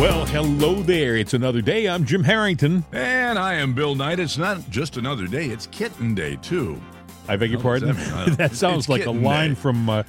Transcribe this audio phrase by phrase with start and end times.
[0.00, 1.16] Well, hello there.
[1.16, 1.88] It's another day.
[1.88, 2.84] I'm Jim Harrington.
[2.92, 4.18] And I am Bill Knight.
[4.18, 6.80] It's not just another day, it's kitten day, too.
[7.28, 7.94] I beg your pardon?
[7.96, 9.54] that that sounds like a line day.
[9.54, 10.02] from, uh,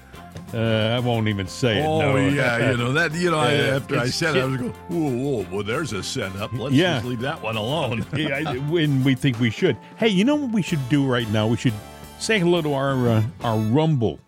[0.54, 1.86] uh, I won't even say it.
[1.86, 2.16] Oh, no.
[2.18, 4.71] yeah, you know, that, you know, I, Uh, after I said it, I was going,
[4.89, 6.52] whoa, whoa, well, there's a setup.
[6.54, 6.95] Let's Yeah.
[6.95, 8.05] just leave that one alone.
[8.17, 9.77] Yeah, when we think we should.
[9.97, 11.45] Hey, you know what we should do right now?
[11.47, 11.73] We should
[12.17, 14.20] say hello to our uh, our Rumble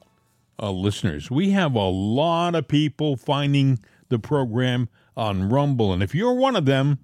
[0.61, 1.31] uh, listeners.
[1.31, 6.55] We have a lot of people finding the program on Rumble, and if you're one
[6.55, 6.99] of them,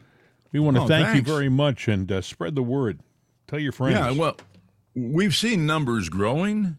[0.53, 1.17] we want to Oh, thank thanks.
[1.27, 2.99] you very much and uh, spread the word.
[3.48, 3.95] Tell your friends.
[3.98, 4.38] Yeah, well,
[4.95, 6.77] we've seen numbers growing,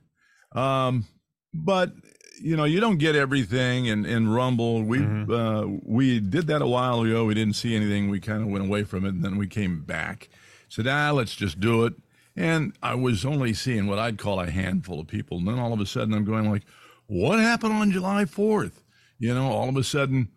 [0.53, 1.05] um,
[1.53, 1.93] but
[2.41, 4.83] you know, you don't get everything in, in Rumble.
[4.83, 5.33] We Mm-hmm.
[5.33, 7.25] uh, we did that a while ago.
[7.27, 8.11] We didn't see anything.
[8.11, 10.29] We kind of went away from it, and then we came back.
[10.69, 11.95] Said, ah, let's just do it.
[12.37, 15.73] And I was only seeing what I'd call a handful of people, and then all
[15.73, 16.65] of a sudden, I'm going like,
[17.07, 18.83] what happened on July 4th?
[19.19, 20.29] You know, all of a sudden.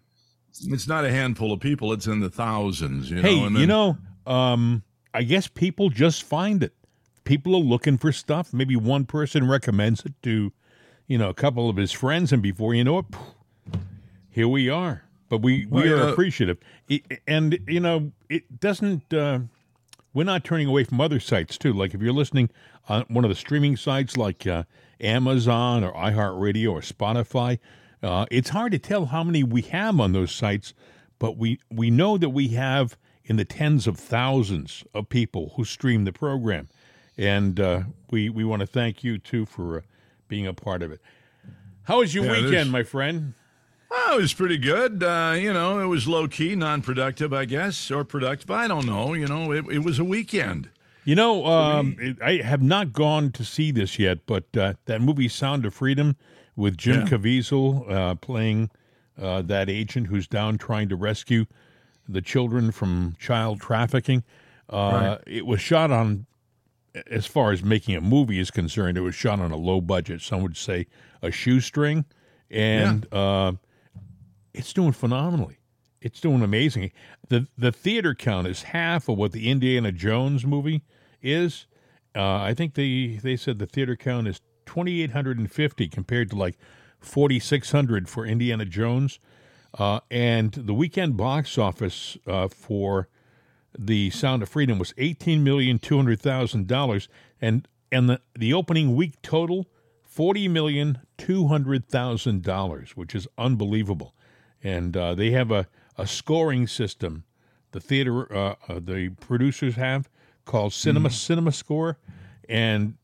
[0.65, 3.09] It's not a handful of people; it's in the thousands.
[3.11, 6.73] You hey, know, and you know, um, I guess people just find it.
[7.23, 8.53] People are looking for stuff.
[8.53, 10.53] Maybe one person recommends it to,
[11.07, 13.05] you know, a couple of his friends, and before you know it,
[14.29, 15.03] here we are.
[15.29, 16.11] But we we Well, are yeah.
[16.11, 16.57] appreciative,
[17.27, 19.13] and you know, it doesn't.
[19.13, 19.39] Uh,
[20.13, 21.73] we're not turning away from other sites too.
[21.73, 22.49] Like if you're listening
[22.87, 24.63] on one of the streaming sites like uh,
[25.01, 27.59] Amazon or iHeartRadio or Spotify,
[28.03, 30.73] uh, it's hard to tell how many we have on those sites,
[31.19, 35.65] but we we know that we have in the tens of thousands of people who
[35.65, 36.67] stream the program,
[37.17, 37.81] and uh,
[38.11, 39.81] we we want to thank you too for uh,
[40.27, 41.01] being a part of it.
[41.83, 43.33] How was your Yeah, weekend, my friend?
[43.89, 45.01] Oh, it was pretty good.
[45.01, 48.51] Uh, you know, it was low key, non productive, I guess, or productive.
[48.51, 49.13] I don't know.
[49.13, 50.69] You know, it, it was a weekend.
[51.05, 54.99] You know, um, it, I have not gone to see this yet, but uh, that
[55.01, 56.17] movie Sound of Freedom
[56.57, 57.05] with Jim Yeah.
[57.07, 58.69] Caviezel uh, playing
[59.17, 61.45] uh, that agent who's down trying to rescue
[62.09, 64.23] the children from child trafficking.
[64.69, 66.25] Uh, It was shot on,
[67.09, 70.21] as far as making a movie is concerned, it was shot on a low budget.
[70.21, 70.87] Some would say
[71.21, 72.03] a shoestring,
[72.51, 73.53] and uh,
[74.53, 75.57] it's doing phenomenally.
[76.01, 76.91] It's doing amazing.
[77.29, 80.83] the The theater count is half of what the Indiana Jones movie
[81.21, 81.65] is.
[82.15, 85.87] Uh, I think they they said the theater count is twenty eight hundred and fifty
[85.87, 86.57] compared to like
[86.99, 89.19] forty six hundred for Indiana Jones.
[89.77, 93.09] Uh, and the weekend box office uh, for
[93.77, 97.09] the Sound of Freedom was eighteen million two hundred thousand dollars,
[97.41, 99.65] and and the the opening week total
[100.03, 104.13] forty million two hundred thousand dollars, which is unbelievable.
[104.63, 105.67] And uh, they have a,
[105.97, 107.23] a scoring system.
[107.71, 110.09] The theater, uh, uh, the producers have
[110.45, 111.99] called Cinema Cinema Score,
[112.49, 112.95] and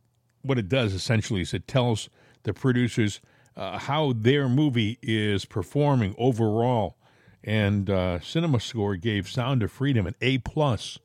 [0.43, 2.09] what it does essentially is it tells
[2.43, 3.19] the producers
[3.55, 6.97] uh, how their movie is performing overall.
[7.43, 10.99] And uh, Cinema Score gave Sound of Freedom an A plus.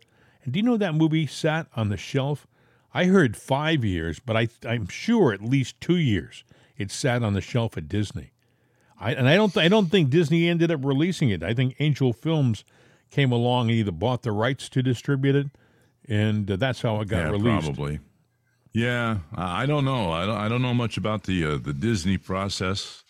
[0.45, 2.47] And do you know that movie sat on the shelf?
[2.95, 6.45] I heard five years, but I, I'm sure at least two years
[6.77, 8.31] it sat on the shelf at Disney.
[9.01, 11.43] I, and I don't, th- I don't think Disney ended up releasing it.
[11.43, 12.65] I think Angel Films
[13.11, 15.47] came along and either bought the rights to distribute it,
[16.09, 17.67] and uh, that's how it got yeah, released.
[17.67, 18.01] probably.
[18.73, 20.13] Yeah, I don't know.
[20.13, 20.37] I don't.
[20.37, 23.03] I don't know much about the uh, the Disney process.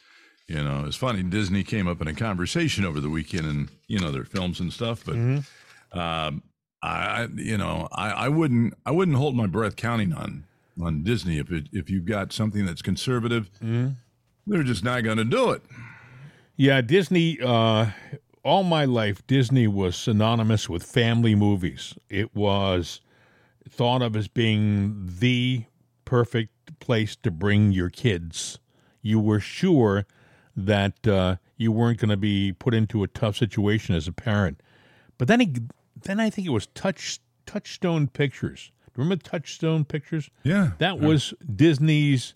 [0.47, 1.23] You know, it's funny.
[1.23, 4.73] Disney came up in a conversation over the weekend, and you know their films and
[4.73, 5.05] stuff.
[5.05, 5.99] But Mm-hmm.
[5.99, 6.43] um,
[6.83, 8.75] I, I, you know, I, I wouldn't.
[8.87, 10.45] I wouldn't hold my breath counting on
[10.81, 13.51] on Disney if it, if you've got something that's conservative.
[13.63, 13.89] Mm-hmm.
[14.47, 15.63] They're just not going to do it.
[16.57, 17.39] Yeah, Disney.
[17.43, 17.91] Uh,
[18.45, 21.95] all my life, Disney was synonymous with family movies.
[22.09, 23.01] It was
[23.79, 25.65] thought of as being the
[26.05, 28.59] perfect place to bring your kids.
[29.03, 30.05] You were sure
[30.57, 34.61] that uh, you weren't going to be put into a tough situation as a parent.
[35.17, 35.71] But then,
[36.03, 38.73] then I think it was Touch Touchstone Pictures.
[38.97, 40.29] Remember Touchstone Pictures?
[40.43, 42.35] Yeah, That was Disney's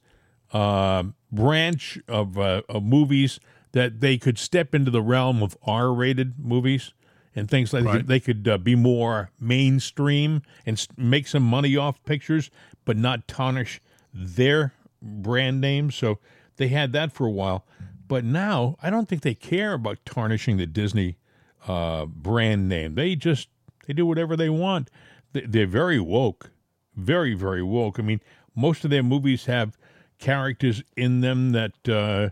[0.52, 3.40] uh, branch of, uh, of movies
[3.72, 6.92] that they could step into the realm of R-rated movies
[7.34, 8.06] and things like that.
[8.06, 12.50] They could uh, be more mainstream and make some money off pictures,
[12.84, 13.80] but not tarnish
[14.12, 15.90] their brand name.
[15.90, 16.18] So
[16.56, 17.64] they had that for a while.
[18.08, 21.16] But now I don't think they care about tarnishing the Disney
[21.66, 22.94] uh, brand name.
[22.94, 23.48] They just
[23.86, 24.90] they do whatever they want.
[25.32, 26.50] They- They're very woke,
[26.94, 27.98] very very woke.
[27.98, 28.20] I mean,
[28.54, 29.78] most of their movies have
[30.18, 32.30] characters in them that uh,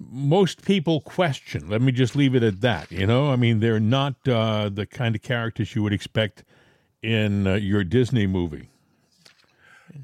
[0.00, 1.68] most people question.
[1.68, 2.90] Let me just leave it at that.
[2.90, 6.44] You know, I mean, they're not uh, the kind of characters you would expect
[7.02, 8.68] in uh, your Disney movie.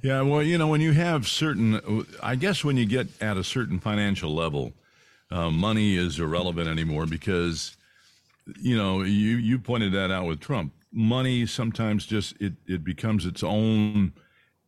[0.03, 3.45] Yeah, well, you know, when you have certain, I guess when you get at a
[3.45, 4.73] certain financial level,
[5.31, 7.77] uh, money is irrelevant anymore because
[8.61, 10.73] you know, you you pointed that out with Trump.
[10.93, 14.13] Money sometimes just it it becomes its own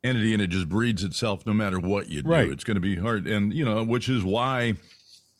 [0.05, 2.29] entity and it just breeds itself no matter what you do.
[2.29, 2.49] Right.
[2.49, 4.75] It's going to be hard, and you know, which is why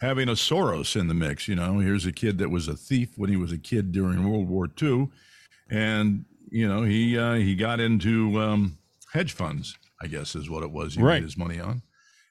[0.00, 1.48] having a Soros in the mix.
[1.48, 4.28] You know, here's a kid that was a thief when he was a kid during
[4.28, 5.08] World War II,
[5.70, 8.78] and you know he uh, he got into um,
[9.12, 9.76] hedge funds.
[10.00, 10.94] I guess is what it was.
[10.94, 11.14] He Right.
[11.14, 11.82] made his money on,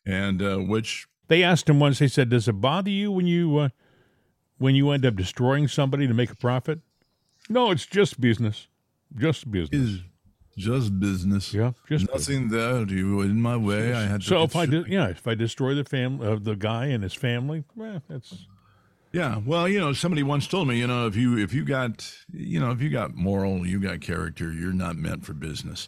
[0.05, 1.99] and uh, which They asked him once.
[1.99, 3.69] They said, "Does it bother you when you uh,
[4.57, 6.79] when you end up destroying somebody to make a profit?"
[7.49, 8.67] No, it's just business.
[9.15, 9.81] Just business.
[9.81, 9.99] is
[10.57, 11.54] just business.
[11.54, 12.30] Yeah, just business.
[12.30, 13.94] Nothing there you in my way.
[13.94, 14.27] I had to.
[14.27, 17.13] So if I did, yeah, if I destroy the fam, uh, the guy and his
[17.13, 18.33] family, well, that's
[19.13, 22.12] Yeah, well, you know, somebody once told me, you know, if you if you got,
[22.31, 25.88] you know, if you got moral, you got character, you're not meant for business.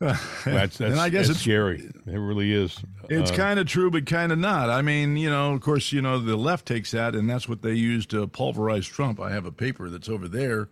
[0.00, 1.88] that's that's, and I guess it's scary.
[2.06, 2.76] It really is.
[3.08, 4.68] it's Uh, kind of true, but kind of not.
[4.68, 7.62] I mean, you know, of course, you know, the left takes that, and that's what
[7.62, 9.20] they use to pulverize Trump.
[9.20, 10.68] I have a paper that's over there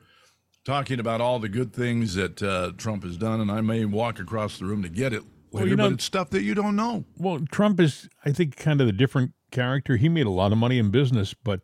[0.64, 4.18] talking about all the good things that uh, Trump has done, and I may walk
[4.18, 5.22] across the room to get it
[5.52, 7.04] later, you know- but it's stuff that you don't know.
[7.16, 9.96] Well, Trump is, I think, kind of a different character.
[9.96, 11.60] He made a lot of money in business, but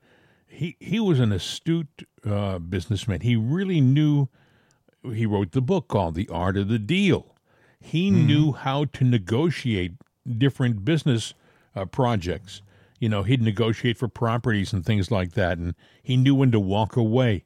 [0.46, 3.20] he he was an astute uh, businessman.
[3.20, 4.28] He really knew.
[5.14, 7.34] He wrote the book called "The Art of the Deal."
[7.78, 9.92] He knew how to negotiate
[10.38, 11.34] different business
[11.76, 12.62] uh, projects.
[12.98, 16.58] You know, he'd negotiate for properties and things like that, and he knew when to
[16.58, 17.44] walk away.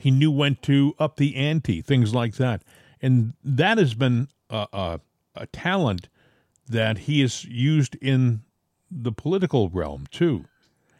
[0.00, 2.62] He knew when to up the ante, things like that,
[3.02, 5.00] and that has been a, a,
[5.34, 6.08] a talent
[6.68, 8.40] that he has used in
[8.90, 10.46] the political realm too.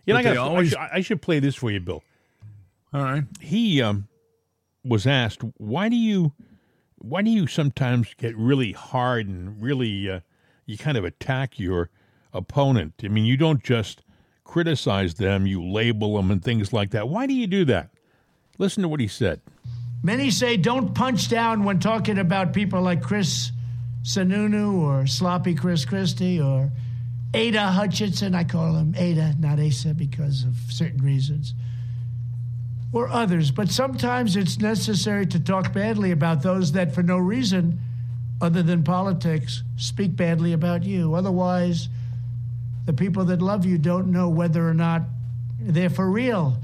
[0.05, 2.03] You know, I, gotta- always- I, should, I should play this for you, Bill.
[2.93, 3.25] All right.
[3.41, 4.09] He um,
[4.85, 6.33] was asked, "Why do you,
[6.99, 10.21] why do you sometimes get really hard and really uh,
[10.67, 11.89] you kind of attack your
[12.35, 12.95] opponent?
[13.03, 14.03] I mean, you don't just
[14.45, 17.09] criticize them; you label them and things like that.
[17.09, 17.91] Why do you do that?"
[18.61, 19.41] Listen to what he said.
[20.03, 23.53] Many say don't punch down when talking about people like Chris
[24.03, 26.71] Sununu or Sloppy Chris Christie or
[27.33, 28.35] Ada Hutchinson.
[28.35, 31.55] I call him Ada, not Asa, because of certain reasons.
[32.93, 33.51] Or others.
[33.51, 37.81] But sometimes it's necessary to talk badly about those that, for no reason
[38.43, 41.15] other than politics, speak badly about you.
[41.15, 41.89] Otherwise,
[42.85, 45.01] the people that love you don't know whether or not
[45.59, 46.59] they're for real.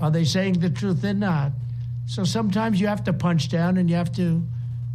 [0.00, 1.00] Are they saying the truth?
[1.00, 1.52] They're not.
[2.06, 4.42] So sometimes you have to punch down and you have to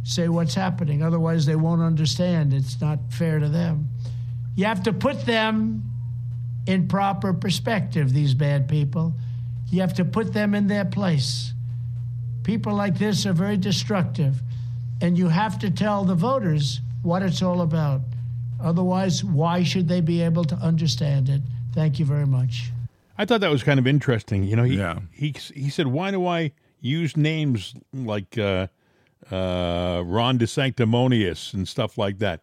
[0.04, 1.02] say what's happening.
[1.02, 2.54] Otherwise, they won't understand.
[2.54, 3.88] It's not fair to them.
[4.54, 5.82] You have to put them
[6.66, 9.14] in proper perspective, these bad people.
[9.70, 11.52] You have to put them in their place.
[12.42, 14.40] People like this are very destructive,
[15.00, 18.02] and you have to tell the voters what it's all about.
[18.60, 21.40] Otherwise, why should they be able to understand it?
[21.72, 22.70] Thank you very much.
[23.20, 24.44] I thought that was kind of interesting.
[24.44, 24.98] You know, he Yeah.
[25.12, 28.68] he he said, "Why do I use names like uh,
[29.30, 32.42] uh, Ron DeSanctimonious and stuff like that?"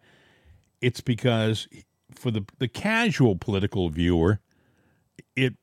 [0.80, 1.66] It's because
[2.14, 4.38] for the the casual political viewer,
[5.34, 5.54] it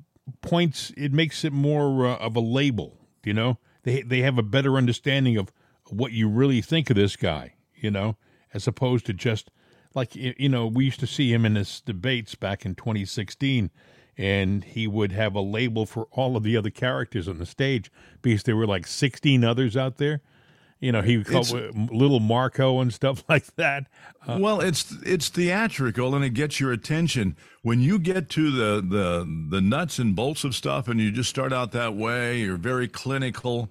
[0.41, 2.97] points it makes it more uh, of a label.
[3.23, 5.53] You know, they they have a better understanding of
[5.87, 7.53] what you really think of this guy.
[7.73, 8.17] You know,
[8.53, 9.49] as opposed to just
[9.93, 13.71] like you know we used to see him in his debates back in 2016
[14.17, 17.91] and he would have a label for all of the other characters on the stage
[18.21, 20.21] because there were like 16 others out there
[20.79, 23.87] you know he would call It's- little marco and stuff like that
[24.27, 27.35] well, it's it's theatrical and it gets your attention.
[27.61, 31.29] When you get to the the the nuts and bolts of stuff and you just
[31.29, 33.69] start out that way, you're very clinical.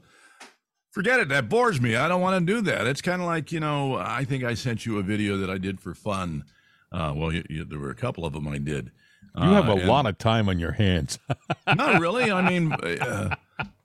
[0.93, 1.29] Forget it.
[1.29, 1.97] That bores me.
[1.97, 2.87] I don't want to do that.
[2.87, 3.97] It's kind of like you know.
[3.97, 6.45] I think I sent you a video that I did for fun.
[6.93, 8.93] Uh, well, you, you, there were a couple of them I did.
[9.37, 11.19] You have a Uh, lot of time on your hands
[11.67, 12.31] Not really.
[12.31, 13.35] I mean, uh,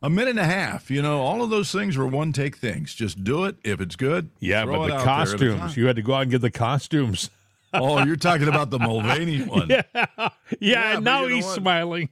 [0.01, 0.89] a minute and a half.
[0.91, 2.93] You know, all of those things were one take things.
[2.93, 4.29] Just do it if it's good.
[4.39, 4.87] yeah but the out there.
[4.87, 7.29] If it's costumes you had to go out and get the costumes
[7.73, 9.69] Oh, you're talking about the Mulvaney one.
[9.69, 10.29] yeah,
[10.59, 11.55] Yeah, and now you know he's what?
[11.55, 12.09] smiling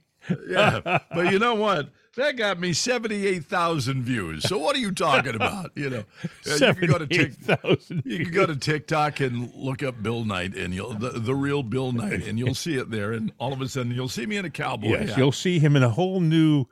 [0.48, 0.98] yeah.
[1.14, 1.88] But you know what?
[2.18, 4.42] That got me 78,000 views.
[4.48, 5.70] So what are you talking about?
[5.74, 6.04] You know,
[6.46, 10.02] Uh, you can go to Tik, 78,000 you can go to TikTok and look up
[10.02, 13.32] Bill Knight and you'll the, the real Bill Knight and you'll see it there and
[13.38, 15.18] all of a sudden you'll see me in a cowboy yes hat.
[15.18, 16.66] you'll see him in a whole new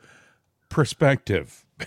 [0.68, 1.64] perspective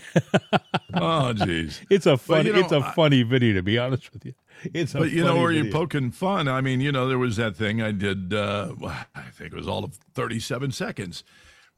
[0.94, 1.80] Oh jeez.
[1.90, 4.34] It's a funny, you know, it's a I- funny video to be honest with you.
[4.74, 6.46] It's a But you know where you're poking fun.
[6.48, 8.32] I mean, you know, there was that thing I did.
[8.34, 8.74] Uh,
[9.14, 11.24] I think it was all of 37 seconds,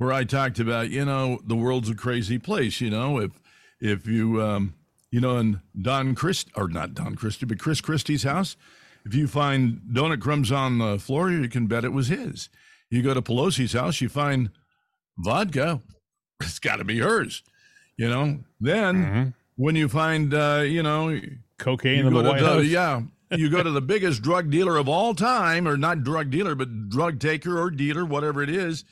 [0.02, 2.80] where I talked about, you know, the world's a crazy place.
[2.80, 3.30] You know, if
[3.80, 4.74] if you, um,
[5.10, 8.56] you know, in Don Christ or not Don Christie, but Chris Christie's house,
[9.04, 12.48] if you find donut crumbs on the floor, you can bet it was his.
[12.90, 14.50] You go to Pelosi's house, you find
[15.18, 15.80] vodka.
[16.40, 17.42] It's got to be hers.
[17.96, 18.40] You know.
[18.60, 19.28] Then Mm-hmm.
[19.56, 21.20] when you find, uh, you know,
[21.58, 22.64] Cocaine you in the White the- House.
[22.64, 23.02] yeah.
[23.34, 26.90] You go to the biggest drug dealer of all time, or not drug dealer, but
[26.90, 28.84] drug taker or dealer, whatever it is,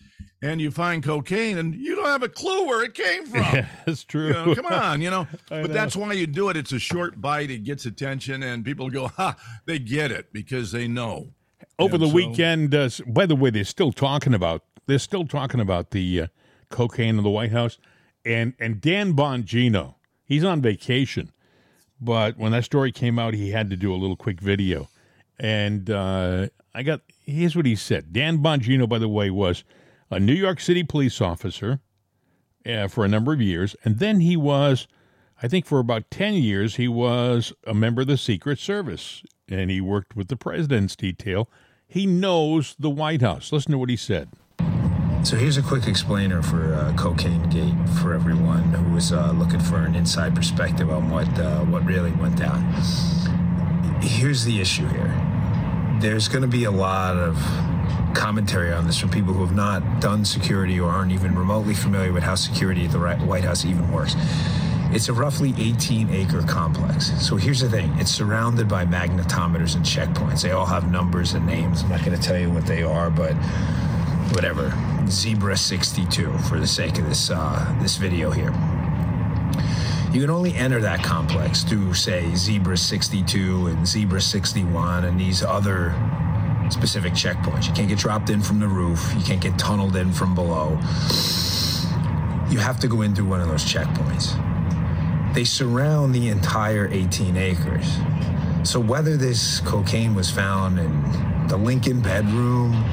[0.42, 3.40] and you find cocaine, and you don't have a clue where it came from.
[3.40, 4.28] Yeah, that's true.
[4.28, 5.26] You know, come on, you know.
[5.48, 5.72] But know.
[5.74, 6.56] that's why you do it.
[6.56, 7.50] It's a short bite.
[7.50, 9.36] It gets attention, and people go, "Ha!"
[9.66, 11.28] They get it because they know.
[11.78, 15.26] Over And the so- weekend, uh, by the way, they're still talking about they're still
[15.26, 16.26] talking about the uh,
[16.68, 17.78] cocaine in the White House,
[18.24, 21.32] and and Dan Bongino, he's on vacation,
[22.00, 24.88] but when that story came out, he had to do a little quick video,
[25.38, 28.12] and uh, I got here's what he said.
[28.12, 29.64] Dan Bongino, by the way, was
[30.10, 31.80] a New York City police officer
[32.66, 34.86] uh, for a number of years, and then he was.
[35.42, 39.70] I think for about 10 years, he was a member of the Secret Service and
[39.70, 41.48] he worked with the president's detail.
[41.86, 43.52] He knows the White House.
[43.52, 44.28] Listen to what he said.
[45.22, 49.60] So here's a quick explainer for uh, Cocaine Gate for everyone who is uh, looking
[49.60, 52.62] for an inside perspective on what uh, what really went down.
[54.00, 55.14] Here's the issue here.
[56.00, 57.36] There's going to be a lot of
[58.14, 62.12] commentary on this from people who have not done security or aren't even remotely familiar
[62.12, 64.14] with how security at the White House even works.
[64.92, 67.12] It's a roughly 18 acre complex.
[67.24, 70.42] So here's the thing it's surrounded by magnetometers and checkpoints.
[70.42, 71.82] They all have numbers and names.
[71.82, 73.34] I'm not going to tell you what they are, but
[74.32, 74.72] whatever.
[75.08, 78.52] Zebra 62 for the sake of this uh, this video here.
[80.12, 85.44] You can only enter that complex through, say, Zebra 62 and Zebra 61 and these
[85.44, 85.94] other
[86.72, 87.66] specific checkpoints.
[87.66, 89.12] You can't get dropped in from the roof.
[89.16, 90.78] You can't get tunneled in from below.
[92.50, 94.34] You have to go in through one of those checkpoints.
[95.34, 97.86] They surround the entire 18 acres.
[98.62, 102.84] So whether this cocaine was found in the Lincoln bedroom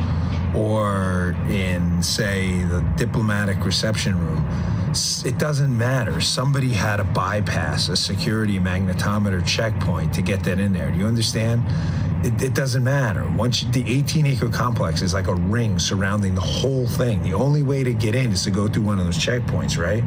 [0.55, 4.47] or in, say, the diplomatic reception room,
[4.97, 6.19] s- it doesn't matter.
[6.21, 10.91] Somebody had to bypass a security magnetometer checkpoint to get that in there.
[10.91, 11.63] Do you understand?
[12.25, 13.29] It, it doesn't matter.
[13.37, 17.21] Once you, the 18 acre complex is like a ring surrounding the whole thing.
[17.21, 20.03] The only way to get in is to go through one of those checkpoints, right?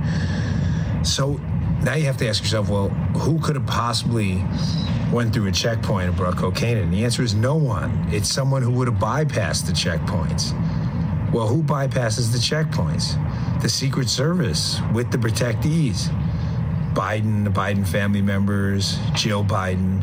[1.07, 1.35] So
[1.85, 4.45] now you have to ask yourself, well, who could have possibly
[5.13, 6.85] went through a checkpoint and brought cocaine in?
[6.85, 8.07] And the answer is no one.
[8.11, 10.53] It's someone who would have bypassed the checkpoints.
[11.33, 13.15] Well, who bypasses the checkpoints?
[13.63, 16.09] The Secret Service with the protectees.
[16.93, 20.01] Biden, the Biden family members, Jill Biden.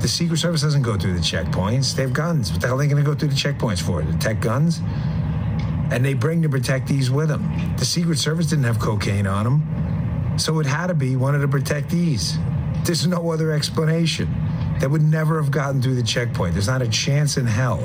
[0.00, 1.96] The Secret Service doesn't go through the checkpoints.
[1.96, 2.52] They have guns.
[2.52, 4.00] What the hell are they going to go through the checkpoints for?
[4.00, 4.80] To detect guns?
[5.90, 7.74] And they bring the protectees with them.
[7.76, 10.38] The Secret Service didn't have cocaine on them.
[10.38, 12.38] So it had to be one of the protectees.
[12.84, 14.32] There's no other explanation.
[14.78, 16.54] They would never have gotten through the checkpoint.
[16.54, 17.80] There's not a chance in hell.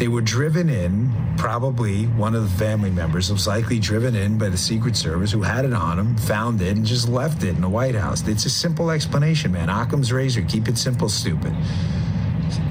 [0.00, 4.48] They were driven in, probably one of the family members was likely driven in by
[4.48, 7.60] the Secret Service who had it on him, found it, and just left it in
[7.60, 8.26] the White House.
[8.26, 9.68] It's a simple explanation, man.
[9.68, 10.40] Occam's razor.
[10.40, 11.54] Keep it simple, stupid.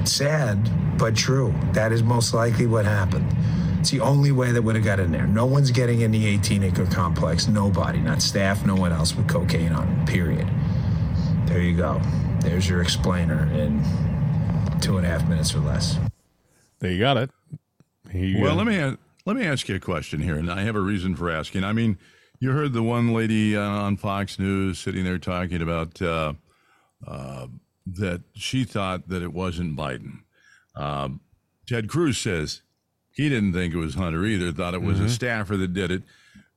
[0.02, 0.58] Sad,
[0.98, 1.54] but true.
[1.72, 3.32] That is most likely what happened.
[3.78, 5.28] It's the only way that would have got in there.
[5.28, 7.46] No one's getting in the 18 acre complex.
[7.46, 10.50] Nobody, not staff, no one else with cocaine on period.
[11.46, 12.00] There you go.
[12.40, 13.84] There's your explainer in
[14.80, 15.96] two and a half minutes or less.
[16.80, 17.30] There you got it.
[18.10, 18.96] He, Well, uh, let me
[19.26, 21.62] let me ask you a question here, and I have a reason for asking.
[21.64, 21.98] I mean,
[22.40, 26.32] you heard the one lady uh, on Fox News sitting there talking about uh,
[27.06, 27.46] uh,
[27.86, 30.20] that she thought that it wasn't Biden.
[30.74, 31.20] Um,
[31.66, 32.62] Ted Cruz says
[33.12, 35.06] he didn't think it was Hunter either; thought it was Mm-hmm.
[35.06, 36.02] a staffer that did it.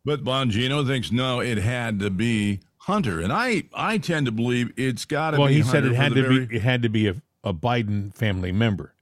[0.05, 4.71] But Bongino thinks no, it had to be Hunter, and I I tend to believe
[4.77, 5.55] it's got to well, be.
[5.57, 8.13] Well, he said it had to very- be it had to be a, a Biden
[8.15, 8.93] family member.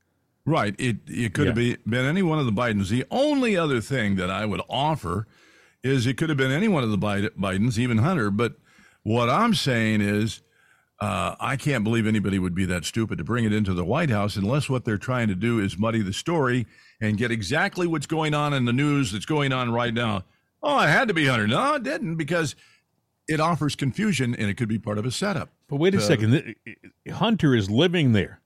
[0.45, 0.75] Right.
[0.79, 1.75] It it could have Yeah.
[1.85, 2.89] been, been any one of the Bidens.
[2.89, 5.27] The only other thing that I would offer
[5.83, 8.31] is it could have been any one of the Bidens, even Hunter.
[8.31, 8.55] But
[9.03, 10.41] what I'm saying is,
[10.99, 14.11] uh, I can't believe anybody would be that stupid to bring it into the White
[14.11, 16.67] House unless what they're trying to do is muddy the story
[16.99, 20.23] and get exactly what's going on in the news that's going on right now.
[20.61, 21.47] Oh, it had to be Hunter.
[21.47, 22.55] No, it didn't because
[23.27, 25.49] it offers confusion and it could be part of a setup.
[25.67, 26.55] But wait a Uh, second,
[27.11, 28.40] Hunter is living there.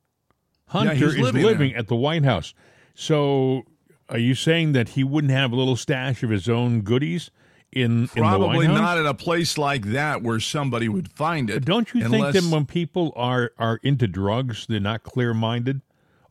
[0.68, 2.54] Hunter he's is living living, at the White House.
[2.94, 3.64] So,
[4.10, 7.30] are you saying that he wouldn't have a little stash of his own goodies
[7.72, 8.80] in in the Probably White House?
[8.80, 11.54] not at a place like that where somebody would find it.
[11.56, 15.34] But don't you unless, think that when people are are into drugs, they're not clear
[15.34, 15.82] minded?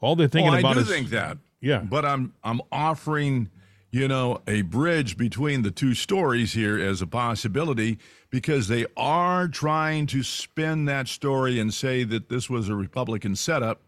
[0.00, 1.38] All they're thinking Oh, about I do is think that.
[1.61, 1.79] Yeah.
[1.81, 3.50] But I'm I'm offering,
[3.91, 7.99] you know, a bridge between the two stories here as a possibility
[8.31, 13.37] because they are trying to spin that story and say that this was a Republican
[13.37, 13.81] setup,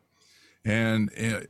[0.66, 1.40] and uh,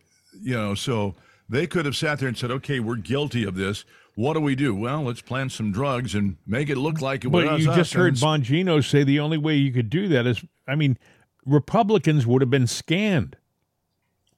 [0.40, 1.14] you know, so
[1.48, 3.84] they could have sat there and said, "Okay, we're guilty of this.
[4.14, 4.74] What do we do?
[4.74, 7.76] Well, let's plant some drugs and make it look like it was But you us."
[7.76, 10.96] just heard Bongino say the only way you could do that is, I mean,
[11.44, 13.36] Republicans would have been scanned.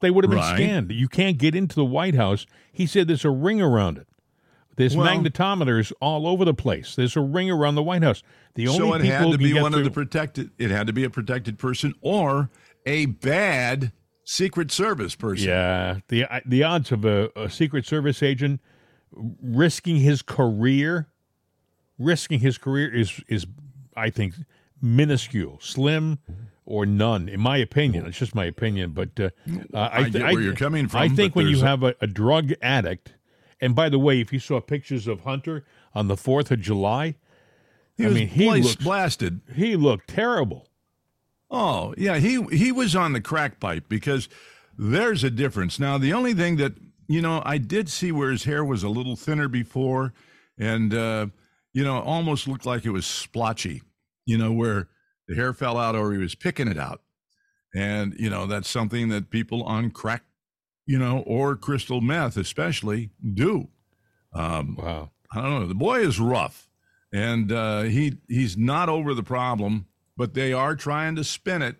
[0.00, 0.54] They would have been Right.
[0.56, 0.92] scanned.
[0.92, 2.46] You can't get into the White House.
[2.72, 4.06] He said there's a ring around it.
[4.76, 6.94] There's Well- magnetometers all over the place.
[6.94, 8.22] There's a ring around the White House.
[8.54, 10.50] The only so it had to be one of the protected.
[10.56, 12.50] It had to be a protected person or
[12.86, 13.90] a bad
[14.30, 15.48] Secret Service person.
[15.48, 18.60] Yeah, the the odds of a, a Secret Service agent
[19.10, 21.08] risking his career,
[21.98, 23.46] risking his career is is
[23.96, 24.34] I think
[24.82, 26.18] minuscule, slim,
[26.66, 27.26] or none.
[27.30, 28.90] In my opinion, it's just my opinion.
[28.92, 29.30] But uh,
[29.72, 31.00] uh, I get where you're coming from.
[31.00, 33.14] I think when you a- have a, a drug addict,
[33.62, 37.16] and by the way, if you saw pictures of Hunter on the Fourth of July,
[37.96, 39.40] He I was mean, he looks blasted.
[39.54, 40.68] he looked terrible.
[41.50, 44.28] Oh, yeah, he he was on the crack pipe because
[44.76, 45.78] there's a difference.
[45.78, 46.74] Now, the only thing that
[47.08, 50.12] you know, I did see where his hair was a little thinner before,
[50.58, 51.26] and uh,
[51.72, 53.82] you know, almost looked like it was splotchy.
[54.26, 54.88] You know, where
[55.26, 57.00] the hair fell out or he was picking it out,
[57.74, 60.24] and you know, that's something that people on crack,
[60.86, 63.68] you know, or crystal meth especially do.
[64.34, 65.10] Um, Wow.
[65.32, 65.66] I don't know.
[65.66, 66.68] The boy is rough,
[67.12, 69.86] and uh, he he's not over the problem,
[70.18, 71.76] but they are trying to spin it,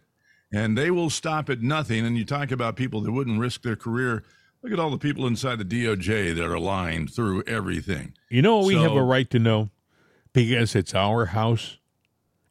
[0.50, 2.06] and they will stop at nothing.
[2.06, 4.22] And you talk about people that wouldn't risk their career.
[4.62, 8.14] Look at all the people inside the DOJ that are lying through everything.
[8.30, 9.70] You know what we have a right to know
[10.32, 11.78] because it's our house.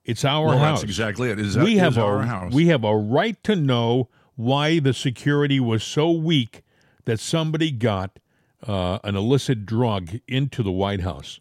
[0.04, 0.82] It's our well, house.
[0.82, 1.40] that's exactly it.
[1.40, 2.54] Is we is have our a house?
[2.54, 6.64] we have a right to know why the security was so weak
[7.06, 8.20] that somebody got
[8.66, 11.40] uh, an illicit drug into the White House.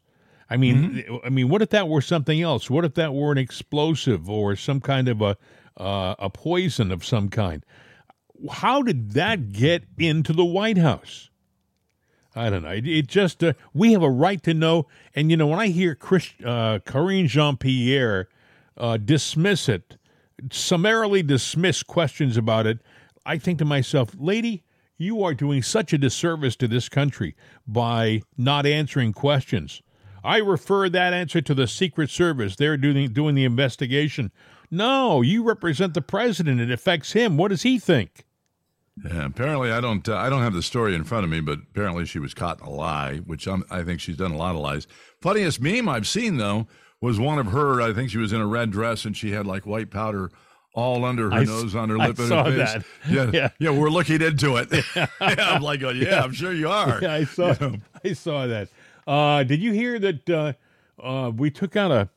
[0.48, 1.26] I mean, Mm-hmm.
[1.26, 2.70] I mean, what if that were something else?
[2.70, 5.36] What if that were an explosive or some kind of a
[5.76, 7.64] uh, a poison of some kind?
[8.50, 11.30] How did that get into the White House?
[12.34, 12.70] I don't know.
[12.70, 14.86] It, it just uh, we have a right to know.
[15.14, 18.28] And you know, when I hear Chris, uh, Karine Jean Pierre
[18.76, 19.96] uh, dismiss it,
[20.52, 22.78] summarily dismiss questions about it,
[23.24, 24.64] I think to myself, lady,
[24.98, 27.34] you are doing such a disservice to this country
[27.66, 29.82] by not answering questions.
[30.26, 32.56] I refer that answer to the Secret Service.
[32.56, 34.32] They're doing doing the investigation.
[34.70, 36.60] No, you represent the president.
[36.60, 37.36] It affects him.
[37.36, 38.24] What does he think?
[39.04, 40.08] Yeah, apparently, I don't.
[40.08, 42.60] Uh, I don't have the story in front of me, but apparently she was caught
[42.60, 44.86] in a lie, which I'm, I think she's done a lot of lies.
[45.20, 46.66] Funniest meme I've seen though
[47.00, 47.80] was one of her.
[47.82, 50.30] I think she was in a red dress and she had like white powder
[50.74, 52.72] all under her I nose, on her I lip, and saw her face.
[52.74, 52.84] that.
[53.10, 53.48] Yeah, Yeah.
[53.58, 54.68] yeah, We're looking into it.
[54.96, 56.98] yeah, I'm like, oh, yeah, I'm sure you are.
[57.00, 57.48] Yeah, I saw.
[57.52, 58.68] You know, I saw that.
[59.06, 60.28] Uh, did you hear that?
[60.28, 60.52] Uh,
[61.00, 62.08] uh, we took out a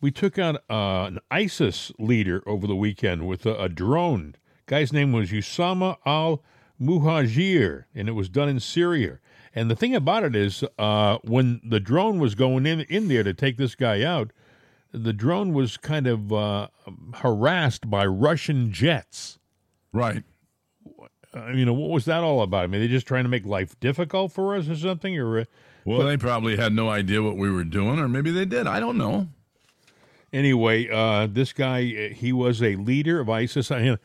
[0.00, 4.34] we took out uh, an ISIS leader over the weekend with a, a drone.
[4.66, 6.42] Guy's name was Usama al
[6.80, 9.18] Muhajir, and it was done in Syria.
[9.54, 13.22] And the thing about it is, uh, when the drone was going in in there
[13.22, 14.30] to take this guy out,
[14.92, 16.68] the drone was kind of uh,
[17.14, 19.38] harassed by Russian jets.
[19.92, 20.22] right.
[21.32, 22.64] I mean, what was that all about?
[22.64, 25.46] I mean, they just trying to make life difficult for us or something, or.
[25.84, 28.66] Well, they probably had no idea what we were doing, or maybe they did.
[28.66, 29.28] I don't know.
[30.32, 33.70] Anyway, uh, this guy, uh, he was a leader of ISIS.
[33.70, 33.96] I,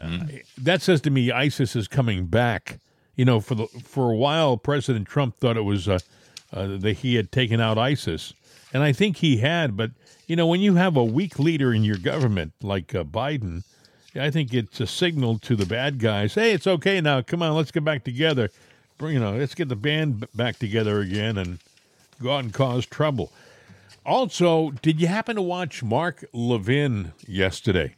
[0.00, 0.20] uh,
[0.56, 2.78] That says to me ISIS is coming back.
[3.16, 5.98] You know, for the for a while, President Trump thought it was uh,
[6.52, 8.32] uh, that he had taken out ISIS,
[8.72, 9.76] and I think he had.
[9.76, 9.90] But
[10.28, 13.64] you know, when you have a weak leader in your government like uh, Biden,
[14.14, 16.34] I think it's a signal to the bad guys.
[16.34, 17.20] Hey, it's okay now.
[17.22, 18.50] Come on, let's get back together.
[18.98, 21.58] Bring- You know, let's get the band back together again and
[22.22, 23.32] go out and cause trouble.
[24.04, 27.94] Also, did you happen to watch Mark Levin yesterday?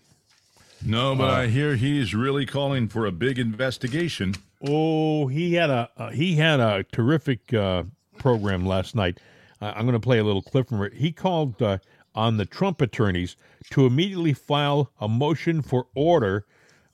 [0.85, 4.35] No, but Uh, I hear he's really calling for a big investigation.
[4.67, 7.85] Oh, he had a uh, he had a terrific uh,
[8.19, 9.19] program last night.
[9.61, 10.95] Uh, I'm going to play a little clip from it.
[10.95, 11.79] He called uh,
[12.15, 13.37] on the Trump attorneys
[13.71, 16.45] to immediately file a motion for order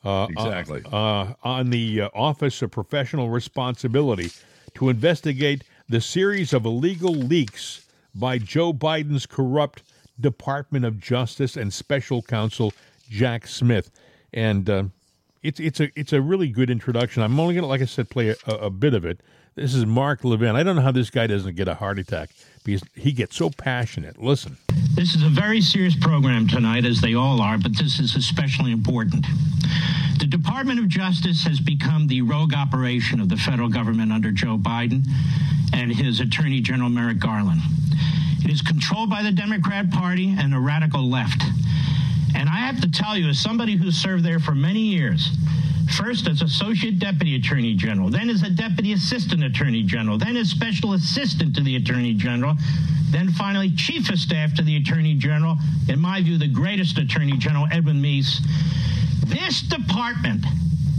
[0.07, 0.83] uh, Exactly.
[0.92, 4.31] uh, on the uh, Office of Professional Responsibility
[4.75, 9.83] to investigate the series of illegal leaks by Joe Biden's corrupt
[10.21, 12.73] Department of Justice and Special Counsel
[13.11, 13.90] Jack Smith.
[14.33, 14.85] And uh,
[15.42, 17.23] it's it's a it's a really good introduction.
[17.23, 19.21] I'm only gonna, like I said, play a, a bit of it.
[19.57, 20.55] This is Mark Levin.
[20.55, 22.29] I don't know how this guy doesn't get a heart attack
[22.62, 24.23] because he gets so passionate.
[24.23, 24.59] Listen.
[24.95, 28.71] This is a very serious program tonight, as they all are, but this is especially
[28.71, 29.25] important.
[30.19, 34.59] The Department of Justice has become the rogue operation of the federal government under Joe
[34.59, 35.07] Biden
[35.73, 37.62] and his Attorney General Merrick Garland.
[38.45, 41.42] It is controlled by the Democrat Party and the radical left.
[42.35, 45.31] And I have to tell you, as somebody who served there for many years,
[45.90, 50.51] first as Associate Deputy Attorney General, then as a Deputy Assistant Attorney General, then as
[50.51, 52.57] Special Assistant to the Attorney General,
[53.11, 55.57] then finally Chief of Staff to the Attorney General,
[55.88, 58.40] in my view, the greatest Attorney General, Edwin Meese.
[59.27, 60.44] This department,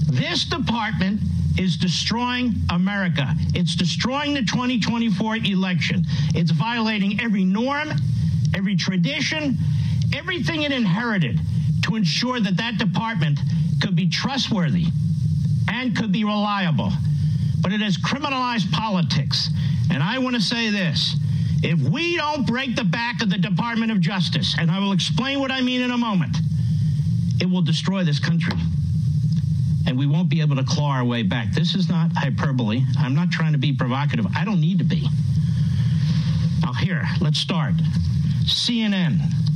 [0.07, 1.21] this department
[1.59, 3.33] is destroying America.
[3.53, 6.03] It's destroying the 2024 election.
[6.35, 7.89] It's violating every norm,
[8.55, 9.57] every tradition,
[10.13, 11.39] everything it inherited
[11.87, 13.39] to ensure that that department
[13.81, 14.85] could be trustworthy
[15.69, 16.91] and could be reliable.
[17.61, 19.49] But it has criminalized politics.
[19.91, 21.15] And I want to say this
[21.63, 25.39] if we don't break the back of the Department of Justice, and I will explain
[25.39, 26.37] what I mean in a moment,
[27.41, 28.53] it will destroy this country.
[29.87, 31.53] And we won't be able to claw our way back.
[31.53, 32.83] This is not hyperbole.
[32.99, 34.27] I'm not trying to be provocative.
[34.35, 35.07] I don't need to be.
[36.61, 37.73] Now, here, let's start.
[38.43, 39.46] CNN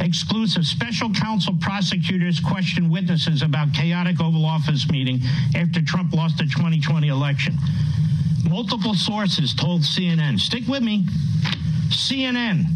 [0.00, 5.20] exclusive special counsel prosecutors question witnesses about chaotic Oval Office meeting
[5.54, 7.56] after Trump lost the 2020 election.
[8.48, 11.04] Multiple sources told CNN, stick with me,
[11.88, 12.66] CNN,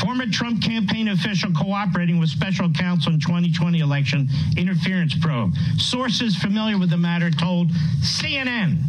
[0.00, 5.54] former Trump campaign official cooperating with special counsel in 2020 election interference probe.
[5.76, 8.82] Sources familiar with the matter told CNN,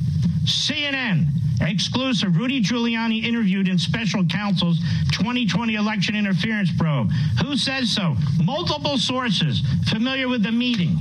[0.45, 1.27] CNN,
[1.61, 4.79] exclusive Rudy Giuliani interviewed in special counsel's
[5.11, 7.11] 2020 election interference probe.
[7.43, 8.15] Who says so?
[8.43, 10.97] Multiple sources familiar with the meeting.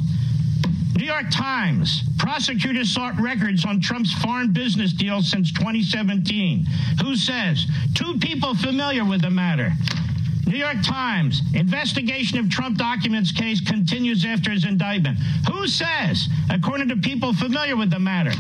[0.97, 2.03] New York Times.
[2.19, 6.67] Prosecutors sought records on Trump's foreign business deals since 2017.
[7.03, 7.67] Who says?
[7.95, 9.73] Two people familiar with the matter.
[10.49, 11.43] New York Times.
[11.55, 15.19] Investigation of Trump documents case continues after his indictment.
[15.53, 16.29] Who says?
[16.51, 18.33] According to people familiar with the matter.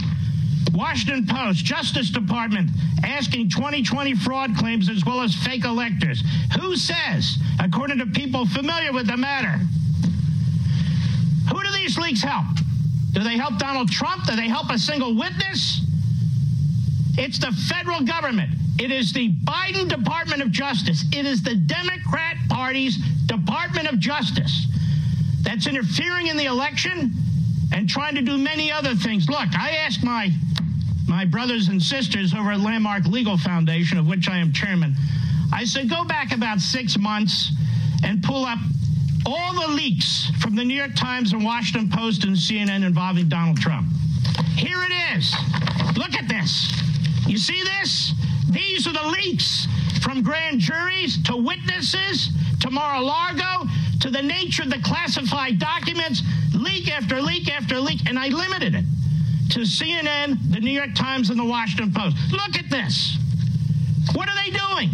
[0.73, 2.71] Washington Post, Justice Department
[3.05, 6.23] asking 2020 fraud claims as well as fake electors.
[6.61, 7.38] Who says?
[7.59, 9.59] According to people familiar with the matter.
[11.51, 12.47] Who do these leaks help?
[13.12, 14.27] Do they help Donald Trump?
[14.27, 15.81] Do they help a single witness?
[17.16, 18.51] It's the federal government.
[18.79, 21.05] It is the Biden Department of Justice.
[21.12, 24.66] It is the Democrat Party's Department of Justice
[25.42, 27.12] that's interfering in the election
[27.73, 29.29] and trying to do many other things.
[29.29, 30.31] Look, I asked my
[31.09, 34.94] my brothers and sisters over at Landmark Legal Foundation, of which I am chairman,
[35.53, 37.51] I said, go back about six months
[38.05, 38.59] and pull up
[39.25, 43.59] all the leaks from the New York Times and Washington Post and CNN involving Donald
[43.59, 43.88] Trump.
[44.55, 45.35] Here it is.
[45.97, 46.71] Look at this.
[47.27, 48.12] You see this?
[48.51, 49.66] These are the leaks
[50.03, 53.68] from grand juries to witnesses to Mar-a-Lago
[54.01, 56.23] to the nature of the classified documents,
[56.55, 58.85] leak after leak after leak, and I limited it
[59.51, 62.17] to CNN, the New York Times, and the Washington Post.
[62.31, 63.17] Look at this.
[64.15, 64.91] What are they doing?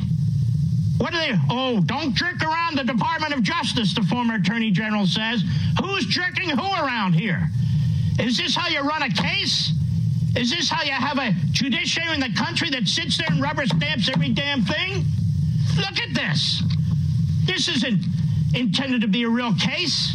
[0.99, 1.39] What are they?
[1.51, 5.43] Oh, don't jerk around the Department of Justice, the former Attorney General says.
[5.83, 7.49] Who's jerking who around here?
[8.19, 9.73] Is this how you run a case?
[10.37, 13.67] Is this how you have a judiciary in the country that sits there and rubber
[13.67, 15.05] stamps every damn thing?
[15.77, 16.63] Look at this.
[17.45, 18.05] This isn't
[18.55, 20.15] intended to be a real case.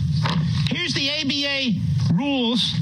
[0.69, 2.73] Here's the ABA rules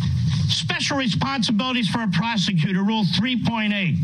[0.50, 3.98] special responsibilities for a prosecutor, Rule 3.8.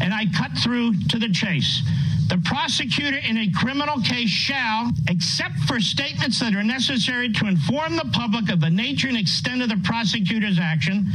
[0.00, 1.82] And I cut through to the chase.
[2.28, 7.96] The prosecutor in a criminal case shall, except for statements that are necessary to inform
[7.96, 11.10] the public of the nature and extent of the prosecutor's action,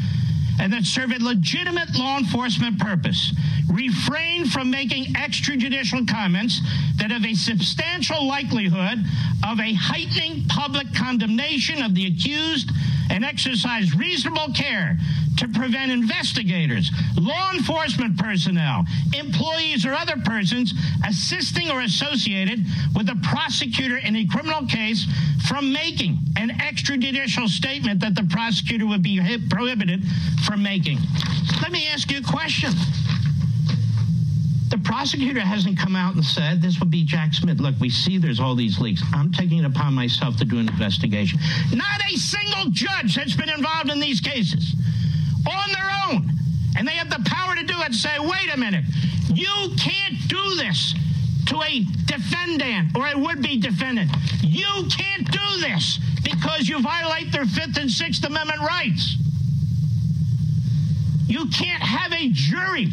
[0.59, 3.33] and that serve a legitimate law enforcement purpose.
[3.71, 6.61] Refrain from making extrajudicial comments
[6.97, 8.99] that have a substantial likelihood
[9.47, 12.71] of a heightening public condemnation of the accused
[13.09, 14.97] and exercise reasonable care
[15.37, 20.73] to prevent investigators, law enforcement personnel, employees, or other persons
[21.07, 22.59] assisting or associated
[22.95, 25.05] with a prosecutor in a criminal case
[25.47, 29.19] from making an extrajudicial statement that the prosecutor would be
[29.49, 30.03] prohibited
[30.45, 30.99] from making.
[31.61, 32.71] Let me ask you a question.
[34.69, 37.59] The prosecutor hasn't come out and said this would be Jack Smith.
[37.59, 39.03] Look, we see there's all these leaks.
[39.13, 41.39] I'm taking it upon myself to do an investigation.
[41.71, 44.73] Not a single judge that's been involved in these cases
[45.47, 46.29] on their own.
[46.77, 47.93] And they have the power to do it.
[47.93, 48.85] Say, wait a minute,
[49.33, 50.95] you can't do this
[51.47, 54.11] to a defendant or a would be defendant.
[54.41, 59.17] You can't do this because you violate their Fifth and Sixth Amendment rights.
[61.27, 62.91] You can't have a jury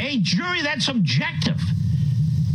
[0.00, 1.60] a jury that's objective.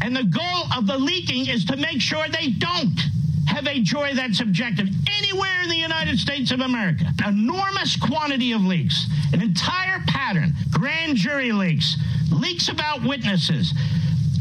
[0.02, 3.00] And the goal of the leaking is to make sure they don't
[3.47, 7.06] have a joy that's objective anywhere in the United States of America.
[7.28, 11.97] Enormous quantity of leaks, an entire pattern, grand jury leaks,
[12.32, 13.73] leaks about witnesses,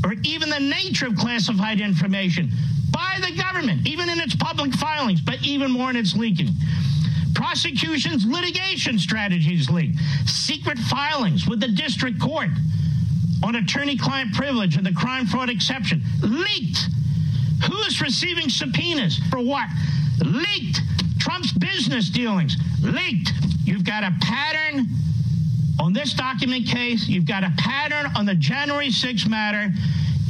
[0.04, 2.50] or even the nature of classified information
[2.90, 6.48] by the government, even in its public filings, but even more in its leaking
[7.38, 9.96] Prosecution's litigation strategies leaked.
[10.26, 12.50] Secret filings with the district court
[13.44, 16.88] on attorney client privilege and the crime fraud exception leaked.
[17.66, 19.68] Who's receiving subpoenas for what?
[20.20, 20.80] Leaked.
[21.18, 23.32] Trump's business dealings leaked.
[23.64, 24.86] You've got a pattern
[25.80, 27.08] on this document case.
[27.08, 29.72] You've got a pattern on the January 6th matter.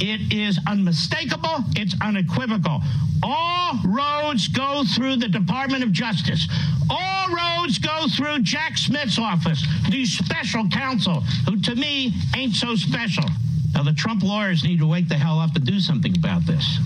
[0.01, 1.63] It is unmistakable.
[1.75, 2.81] It's unequivocal.
[3.21, 6.47] All roads go through the Department of Justice.
[6.89, 12.75] All roads go through Jack Smith's office, the special counsel, who to me ain't so
[12.75, 13.25] special.
[13.73, 16.79] Now, the Trump lawyers need to wake the hell up and do something about this.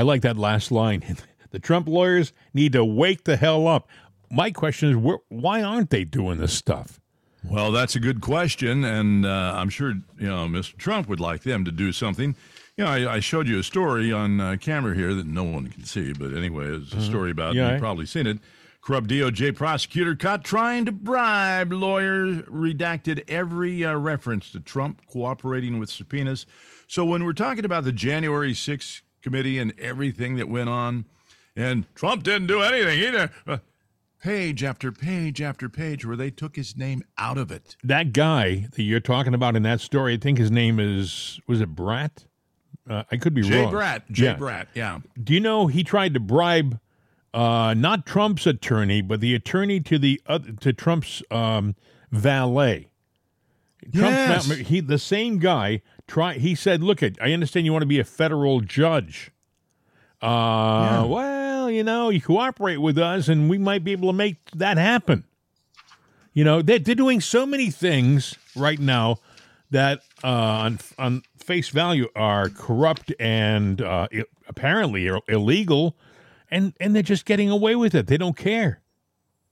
[0.00, 1.04] I like that last line.
[1.52, 3.88] The Trump lawyers need to wake the hell up.
[4.30, 7.00] My question is, wh- why aren't they doing this stuff?
[7.42, 10.76] Well, that's a good question, and uh, I'm sure you know Mr.
[10.76, 12.36] Trump would like them to do something.
[12.76, 15.66] You know, I, I showed you a story on uh, camera here that no one
[15.70, 17.56] can see, but anyway, it's a story about.
[17.56, 18.38] Yeah, You've probably seen it.
[18.80, 25.80] Corrupt DOJ prosecutor caught trying to bribe lawyers, redacted every uh, reference to Trump cooperating
[25.80, 26.46] with subpoenas.
[26.86, 31.04] So when we're talking about the January 6th committee and everything that went on,
[31.56, 33.30] and Trump didn't do anything either.
[33.46, 33.58] Uh,
[34.22, 37.76] page after page after page where they took his name out of it.
[37.82, 41.60] That guy that you're talking about in that story, I think his name is was
[41.60, 42.26] it Bratt?
[42.88, 43.50] Uh, I could be wrong.
[43.50, 43.72] Jay wrong.
[43.72, 44.02] Bratt.
[44.10, 44.36] Jay Yeah.
[44.36, 44.66] Bratt.
[44.74, 44.98] Yeah.
[45.22, 46.78] Do you know he tried to bribe
[47.32, 51.76] uh, not Trump's attorney, but the attorney to the other, to Trump's um,
[52.10, 52.88] valet?
[53.92, 54.46] Yes.
[54.46, 55.82] va- he the same guy.
[56.10, 56.34] Try.
[56.34, 59.30] He said, "Look, at I understand you want to be a federal judge.
[60.20, 64.50] Uh, well, you know, you cooperate with us, and we might be able to make
[64.56, 65.22] that happen."
[66.32, 69.18] You know, they're, they're doing so many things right now
[69.70, 75.96] that uh, on on face value are corrupt and uh, i- apparently are illegal,
[76.50, 78.08] and and they're just getting away with it.
[78.08, 78.80] They don't care.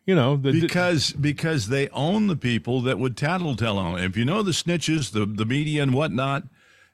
[0.08, 4.00] You know, the, Because because they own the people that would tattletale on.
[4.02, 6.44] If you know the snitches, the, the media and whatnot,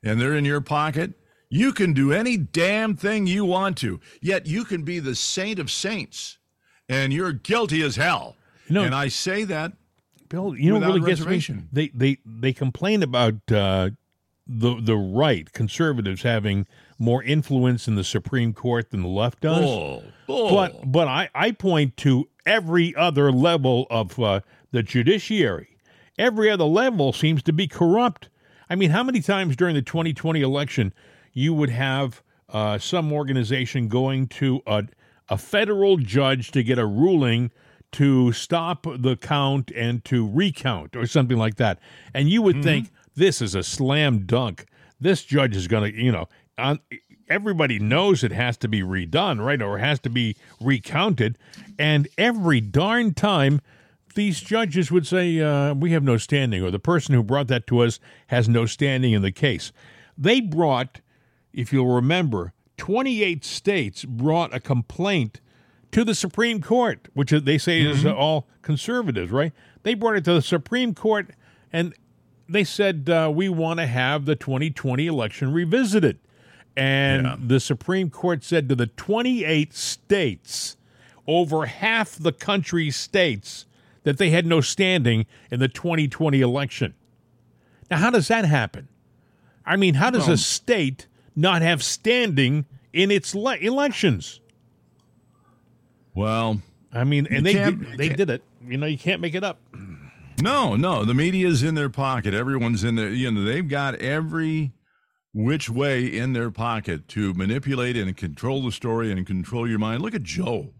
[0.03, 1.13] and they're in your pocket,
[1.49, 4.01] you can do any damn thing you want to.
[4.21, 6.39] Yet you can be the saint of saints,
[6.89, 8.35] and you're guilty as hell.
[8.67, 9.75] You know- and I say that
[10.29, 11.27] Bill, you know, really gets me.
[11.73, 13.91] They they they complain about uh,
[14.45, 16.67] the the right conservatives having
[16.99, 19.61] more influence in the Supreme Court than the left does.
[19.61, 20.51] bull, bull.
[20.51, 25.77] But but I, I point to every other level of uh, the judiciary.
[26.19, 28.29] Every other level seems to be corrupt.
[28.71, 30.95] I mean, how many times during the 2020 election
[31.33, 34.85] you would have uh, some organization going to a,
[35.29, 37.51] a federal judge to get a ruling
[37.93, 41.79] to stop the count and to recount or something like that,
[42.13, 44.67] and you would think this is a slam dunk.
[45.01, 46.81] This judge is going to, you know, on,
[47.29, 51.39] everybody knows it has to be redone, right, or it has to be recounted,
[51.79, 53.61] and every darn time
[54.15, 57.67] these judges would say uh, we have no standing, or the person who brought that
[57.67, 59.73] to us has no standing in the case.
[60.17, 61.01] They brought,
[61.53, 65.41] if you'll remember, 28 states brought a complaint
[65.93, 69.53] to the Supreme Court, which they say is uh, all conservatives, right?
[69.83, 71.31] They brought it to the Supreme Court,
[71.73, 71.95] and
[72.49, 76.19] they said uh, we want to have the 2020 election revisited.
[76.77, 77.37] And Yeah.
[77.39, 80.77] the Supreme Court said to the 28 states,
[81.27, 83.67] over half the country's states,
[84.03, 86.93] that they had no standing in the 2020 election.
[87.91, 88.89] Now, how does that happen?
[89.65, 94.41] I mean, how does a state not have standing in its le- elections?
[96.15, 96.61] well,
[96.93, 98.43] I mean, and they did, they did it.
[98.67, 99.59] You know, you can't make it up.
[100.43, 101.05] No, no.
[101.05, 102.35] The media's in their pocket.
[102.35, 103.09] Everyone's in there.
[103.11, 104.73] You know, they've got every
[105.35, 110.01] which way in their pocket to manipulate and control the story and control your mind.
[110.01, 110.71] Look at Joe.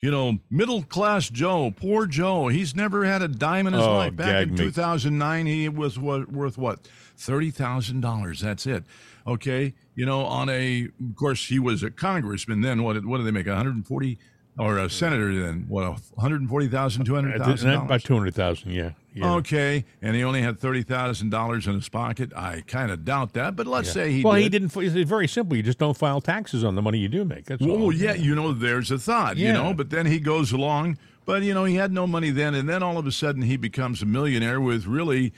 [0.00, 2.48] You know, middle class Joe, poor Joe.
[2.48, 4.14] He's never had a dime in his Oh, life.
[4.14, 4.56] Back in me.
[4.58, 6.86] 2009, he was what, worth what?
[7.18, 8.40] $30,000.
[8.40, 8.84] That's it.
[9.26, 9.74] Okay.
[9.94, 12.82] You know, on a, of course, he was a congressman then.
[12.82, 13.46] What, what did they make?
[13.46, 14.18] 140
[14.58, 15.64] or a senator then?
[15.68, 17.84] What, 140,000, Uh, $200,000?
[17.84, 18.90] About 200,000, yeah.
[19.14, 19.32] Yeah.
[19.34, 22.32] Okay, and he only had thirty thousand dollars in his pocket.
[22.34, 24.42] I kind of doubt that, but let's say he well, did.
[24.42, 24.76] he didn't.
[24.76, 25.56] It's very simple.
[25.56, 27.46] You just don't file taxes on the money you do make.
[27.46, 27.94] That's Well, all.
[27.94, 30.98] yeah, you know, there's a thought, you know, but then he goes along.
[31.26, 33.56] But you know, he had no money then, and then all of a sudden he
[33.56, 35.32] becomes a millionaire with really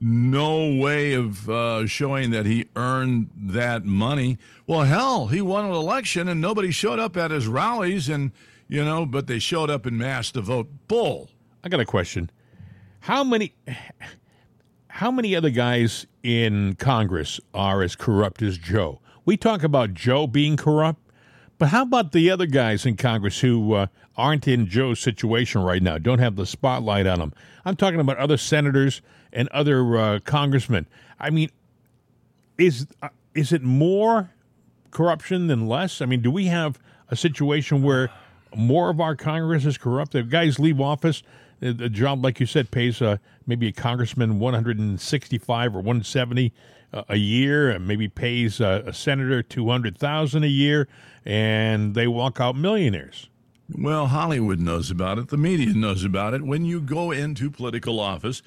[0.00, 4.38] no way of uh, showing that he earned that money.
[4.66, 8.32] Well, hell, he won an election, and nobody showed up at his rallies, and
[8.68, 10.68] you know, but they showed up in mass to vote.
[10.88, 11.30] Bull.
[11.62, 12.30] I got a question.
[13.04, 13.52] How many
[14.88, 18.98] how many other guys in Congress are as corrupt as Joe?
[19.26, 21.02] We talk about Joe being corrupt,
[21.58, 23.86] But how about the other guys in Congress who uh,
[24.16, 27.34] aren't in Joe's situation right now, don't have the spotlight on them?
[27.66, 29.02] I'm talking about other senators
[29.34, 30.86] and other uh, congressmen.
[31.20, 31.50] I mean,
[32.56, 34.30] is uh, is it more
[34.92, 36.00] corruption than less?
[36.00, 36.78] I mean, do we have
[37.10, 38.08] a situation where
[38.56, 40.14] more of our Congress is corrupt?
[40.14, 41.22] If guys leave office,
[41.72, 46.52] the job, like you said, pays uh, maybe a congressman 165 or 170
[46.92, 50.88] uh, a year, and maybe pays uh, a senator 200,000 a year,
[51.24, 53.28] and they walk out millionaires.
[53.72, 55.28] Well, Hollywood knows about it.
[55.28, 56.42] The media knows about it.
[56.42, 58.42] When you go into political office,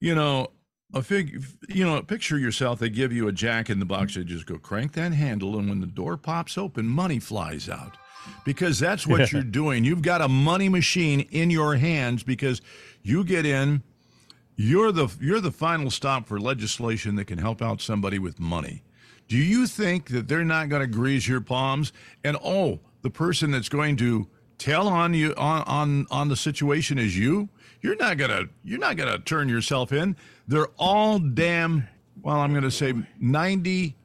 [0.00, 0.48] you know,
[0.92, 2.78] a fig, you know, picture yourself.
[2.78, 4.14] They give you a jack in the box.
[4.14, 7.96] They just go crank that handle, and when the door pops open, money flies out.
[8.44, 9.84] Because that's what you're doing.
[9.84, 12.60] You've got a money machine in your hands because
[13.02, 13.82] you get in.
[14.56, 18.82] You're the you're the final stop for legislation that can help out somebody with money.
[19.28, 21.92] Do you think that they're not going to grease your palms?
[22.24, 26.98] And oh, the person that's going to tell on you on on on the situation
[26.98, 27.48] is you?
[27.80, 30.16] You're not gonna you're not gonna turn yourself in.
[30.48, 31.88] They're all damn
[32.22, 33.96] well, I'm gonna say ninety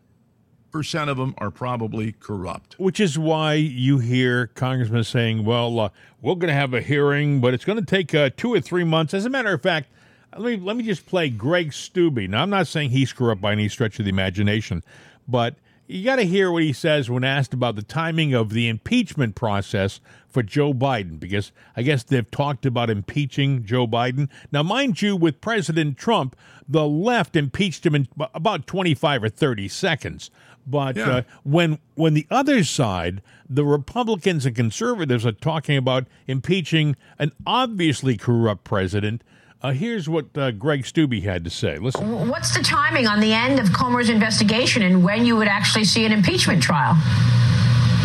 [0.72, 2.80] percent of them are probably corrupt.
[2.80, 5.90] Which is why you hear congressmen saying, "Well, uh,
[6.22, 8.84] we're going to have a hearing, but it's going to take uh, two or three
[8.84, 9.90] months." As a matter of fact,
[10.38, 12.30] let me let me just play Greg Steube.
[12.30, 14.84] Now, I'm not saying he's corrupt by any stretch of the imagination,
[15.28, 15.56] but
[15.92, 19.36] you got to hear what he says when asked about the timing of the impeachment
[19.36, 24.30] process for Joe Biden, because I guess they've talked about impeaching Joe Biden.
[24.52, 29.68] Now, mind you, with President Trump, the left impeached him in about 25 or 30
[29.68, 30.32] seconds.
[30.68, 31.10] But yeah.
[31.10, 37.32] uh, when when the other side, the Republicans and conservatives, are talking about impeaching an
[37.46, 39.24] obviously corrupt president,
[39.62, 41.78] uh, here's what uh, Greg Steube had to say.
[41.78, 42.28] Listen.
[42.28, 46.06] What's the timing on the end of Comer's investigation and when you would actually see
[46.06, 46.96] an impeachment trial?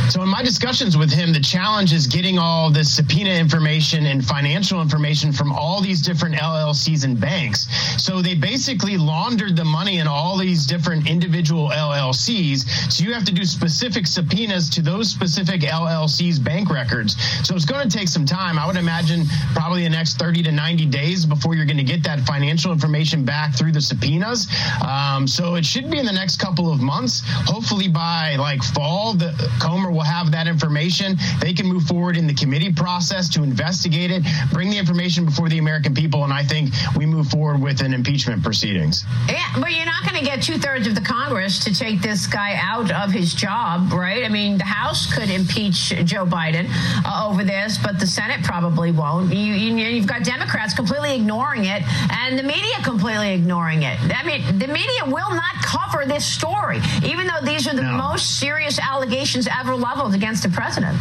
[0.08, 4.24] So in my discussions with him, the challenge is getting all this subpoena information and
[4.24, 7.66] financial information from all these different LLCs and banks.
[8.00, 12.92] So they basically laundered the money in all these different individual LLCs.
[12.92, 17.16] So you have to do specific subpoenas to those specific LLCs bank records.
[17.44, 18.58] So it's going to take some time.
[18.58, 22.04] I would imagine probably the next 30 to 90 days before you're going to get
[22.04, 24.46] that financial information back through the subpoenas.
[24.86, 27.22] Um, so it should be in the next couple of months.
[27.26, 31.16] Hopefully by like fall, the Comer will have that information.
[31.40, 35.48] They can move forward in the committee process to investigate it, bring the information before
[35.48, 39.04] the American people, and I think we move forward with an impeachment proceedings.
[39.28, 42.26] Yeah, but you're not going to get two thirds of the Congress to take this
[42.26, 44.24] guy out of his job, right?
[44.24, 46.66] I mean, the House could impeach Joe Biden
[47.04, 49.32] uh, over this, but the Senate probably won't.
[49.32, 51.82] You, you, you've got Democrats completely ignoring it,
[52.12, 53.98] and the media completely ignoring it.
[54.14, 57.96] I mean, the media will not cover this story, even though these are the no.
[57.96, 60.98] most serious allegations ever leveled against the president.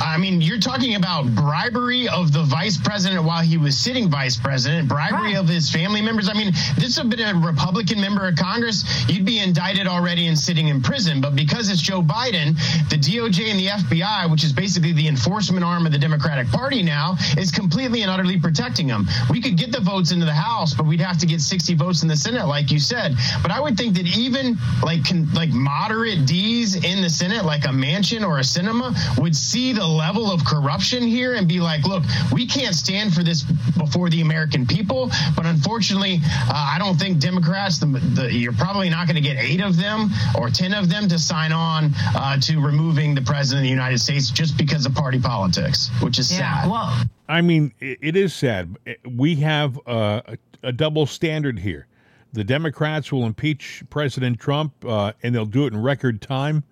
[0.00, 4.36] I mean, you're talking about bribery of the vice president while he was sitting vice
[4.36, 5.36] president, bribery right.
[5.36, 6.28] of his family members.
[6.28, 10.26] I mean, this would have been a Republican member of Congress, you'd be indicted already
[10.26, 11.20] and sitting in prison.
[11.20, 12.54] But because it's Joe Biden,
[12.88, 16.82] the DOJ and the FBI, which is basically the enforcement arm of the Democratic Party
[16.82, 19.06] now, is completely and utterly protecting him.
[19.30, 22.02] We could get the votes into the House, but we'd have to get 60 votes
[22.02, 23.16] in the Senate, like you said.
[23.42, 25.00] But I would think that even like
[25.34, 29.87] like moderate D's in the Senate, like a Manchin or a Sinema, would see the
[29.88, 33.42] level of corruption here and be like, look, we can't stand for this
[33.76, 35.10] before the American people.
[35.36, 39.36] But unfortunately, uh, I don't think Democrats, the, the, you're probably not going to get
[39.36, 43.60] eight of them or 10 of them to sign on uh, to removing the president
[43.60, 46.70] of the United States just because of party politics, which is yeah, sad.
[46.70, 48.76] Well, I mean, it is sad.
[49.06, 51.86] We have a, a double standard here.
[52.32, 56.62] The Democrats will impeach President Trump, uh, and they'll do it in record time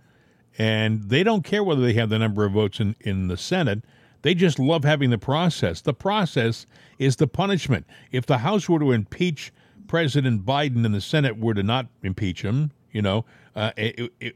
[0.58, 3.82] and they don't care whether they have the number of votes in, in the Senate.
[4.22, 5.80] They just love having the process.
[5.80, 6.66] The process
[6.98, 7.86] is the punishment.
[8.10, 9.52] If the House were to impeach
[9.86, 14.34] President Biden and the Senate were to not impeach him, you know, uh, it, it,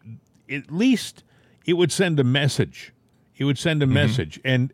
[0.50, 1.24] at least
[1.66, 2.92] it would send a message.
[3.36, 3.94] It would send a mm-hmm.
[3.94, 4.72] message, and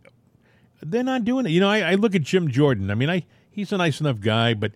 [0.82, 1.50] they're not doing it.
[1.50, 2.90] You know, I, I, look at Jim Jordan.
[2.90, 4.72] I mean, I he's a nice enough guy, but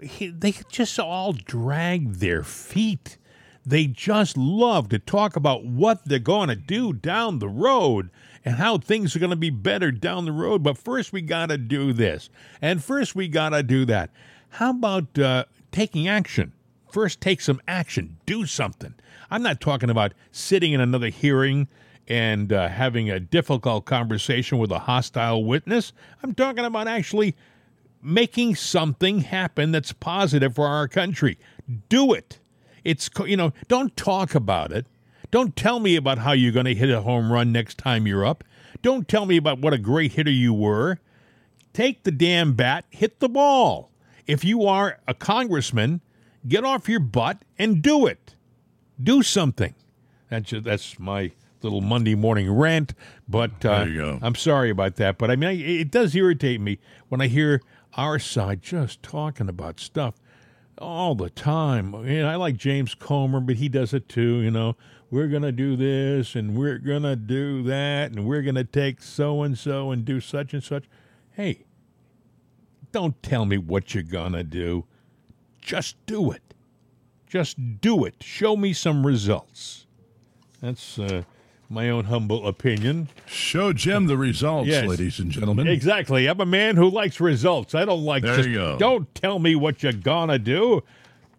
[0.00, 3.18] he, they just all drag their feet.
[3.66, 8.10] They just love to talk about what they're going to do down the road
[8.44, 10.62] and how things are going to be better down the road.
[10.62, 12.30] But first, we got to do this.
[12.62, 14.10] And first, we got to do that.
[14.50, 16.52] How about uh, taking action?
[16.92, 18.18] First, take some action.
[18.24, 18.94] Do something.
[19.30, 21.66] I'm not talking about sitting in another hearing
[22.06, 25.92] and uh, having a difficult conversation with a hostile witness.
[26.22, 27.34] I'm talking about actually
[28.00, 31.36] making something happen that's positive for our country.
[31.88, 32.38] Do it.
[32.86, 34.86] It's you know, don't talk about it.
[35.32, 38.24] Don't tell me about how you're going to hit a home run next time you're
[38.24, 38.44] up.
[38.80, 41.00] Don't tell me about what a great hitter you were.
[41.72, 43.90] Take the damn bat, hit the ball.
[44.28, 46.00] If you are a congressman,
[46.46, 48.36] get off your butt and do it.
[49.02, 49.74] Do something.
[50.30, 51.32] That's just, that's my
[51.62, 52.94] little Monday morning rant.
[53.28, 54.18] But uh, There you go.
[54.22, 55.18] I'm sorry about that.
[55.18, 56.78] But I mean, I, it does irritate me
[57.08, 57.62] when I hear
[57.94, 60.14] our side just talking about stuff
[60.78, 61.94] all the time.
[62.06, 64.40] You know, I like James Comer, but he does it too.
[64.40, 64.76] You know,
[65.10, 69.56] we're gonna do this and we're gonna do that and we're gonna take so and
[69.56, 70.84] so and do such and such.
[71.32, 71.64] Hey,
[72.92, 74.84] don't tell me what you're gonna do.
[75.60, 76.54] Just do it.
[77.26, 78.22] Just do it.
[78.22, 79.86] Show me some results.
[80.60, 81.22] That's uh,
[81.68, 83.08] my own humble opinion.
[83.26, 84.86] Show Jim the results, Yes.
[84.86, 85.66] ladies and gentlemen.
[85.66, 86.26] Exactly.
[86.28, 87.74] I'm a man who likes results.
[87.74, 88.78] I don't like There just you go.
[88.78, 90.82] don't tell me what you're gonna do.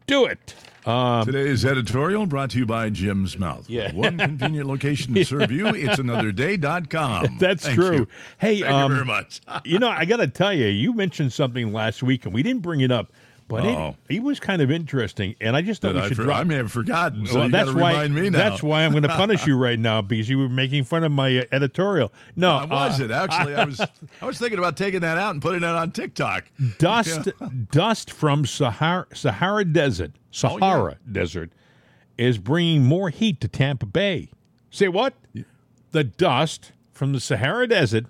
[0.06, 0.56] Do it.
[0.88, 3.70] Um, Today's editorial brought to you by Jim's Mouth.
[3.70, 3.92] Yeah.
[3.92, 5.68] One convenient location to serve you.
[5.76, 7.38] It's another anotherday.com.
[7.40, 7.96] That's Thank true.
[7.98, 8.08] you.
[8.38, 9.42] Hey, Thank um, you very much.
[9.66, 12.62] you know, I got to tell you, you mentioned something last week, and we didn't
[12.62, 13.12] bring it up,
[13.48, 16.24] but it, it was kind of interesting, and I just thought we I, should for-
[16.24, 16.40] drop.
[16.40, 17.92] I may have forgotten, so well, that's why.
[17.92, 18.38] remind me now.
[18.50, 21.12] That's why I'm going to punish you right now because you were making fun of
[21.12, 22.12] my uh, editorial.
[22.36, 23.12] No, How was uh, it?
[23.12, 23.80] Actually, I was
[24.22, 26.46] I was thinking about taking that out and putting it on TikTok.
[26.78, 27.30] dust
[27.72, 30.12] dust from Sahara Sahara Desert
[30.44, 31.52] Oh, Sahara Desert
[32.18, 34.30] is bringing more heat to Tampa Bay.
[34.70, 35.14] Say what?
[35.92, 38.06] The dust from the Sahara Desert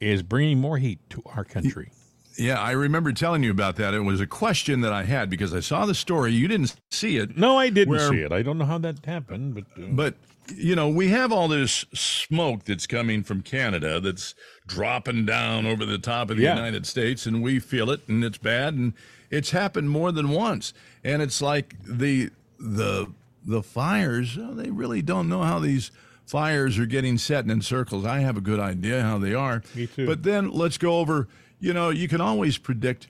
[0.00, 1.90] is bringing more heat to our country.
[2.38, 3.94] Yeah, I remember telling you about that.
[3.94, 6.32] It was a question that I had because I saw the story.
[6.32, 7.36] You didn't see it.
[7.36, 8.32] No, I didn't Where- see it.
[8.32, 10.14] I don't know how that happened, but uh, But
[10.54, 14.34] you know, we have all this smoke that's coming from Canada that's
[14.66, 16.54] dropping down over the top of the Yeah.
[16.56, 18.92] United States, and we feel it, and it's bad, and
[19.30, 20.74] it's happened more than once.
[21.02, 23.06] And it's like the the
[23.46, 24.36] the fires.
[24.40, 25.90] oh, They really don't know how these
[26.26, 28.04] fires are getting set in circles.
[28.06, 29.62] I have a good idea how they are.
[29.74, 30.06] Me too.
[30.06, 31.28] But then let's go over.
[31.64, 33.08] You know, you can always predict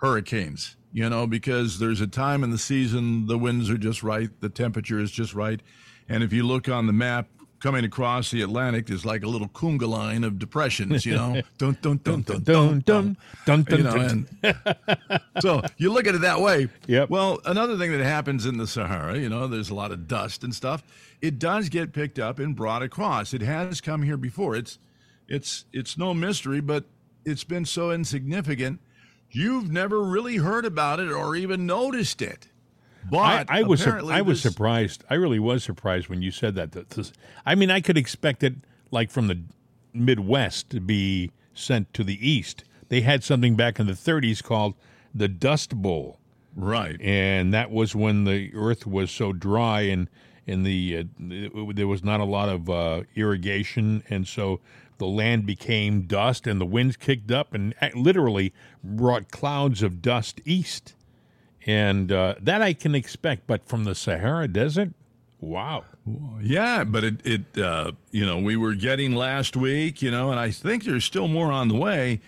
[0.00, 4.30] hurricanes, you know, because there's a time in the season the winds are just right,
[4.40, 5.60] the temperature is just right.
[6.08, 7.28] And if you look on the map,
[7.60, 11.40] coming across the Atlantic is like a little conga line of depressions, you know.
[11.58, 13.16] dun, dun, dun, dun, dun dun,
[13.46, 14.54] dun dun dun you know,
[15.10, 16.68] and so you look at it that way.
[16.88, 17.10] Yep.
[17.10, 20.42] Well, another thing that happens in the Sahara, you know, there's a lot of dust
[20.42, 20.82] and stuff.
[21.20, 23.32] It does get picked up and brought across.
[23.32, 24.56] It has come here before.
[24.56, 24.80] It's
[25.28, 26.84] it's it's no mystery, but
[27.28, 28.80] it's been so insignificant.
[29.30, 32.48] You've never really heard about it or even noticed it.
[33.10, 35.04] But I was sup- apparently I was this- surprised.
[35.08, 36.72] I really was surprised when you said that.
[36.72, 37.12] That this-
[37.46, 38.54] I mean, I could expect it
[38.90, 39.40] like from the
[39.94, 42.64] Midwest to be sent to the East.
[42.88, 44.74] They had something back in the 30s called
[45.14, 46.18] the Dust Bowl.
[46.56, 47.00] right.
[47.00, 50.08] and that was when the earth was so dry and
[50.46, 54.60] and the uh, there was not a lot of uh, irrigation, and so
[54.98, 60.40] the land became dust, and the winds kicked up and literally brought clouds of dust
[60.44, 60.94] east,
[61.66, 63.46] and uh, that I can expect.
[63.46, 64.90] But from the Sahara Desert,
[65.40, 65.84] wow,
[66.40, 70.40] Yeah, but it, it uh, you know, we were getting last week, you know, and
[70.40, 72.20] I think there's still more on the way,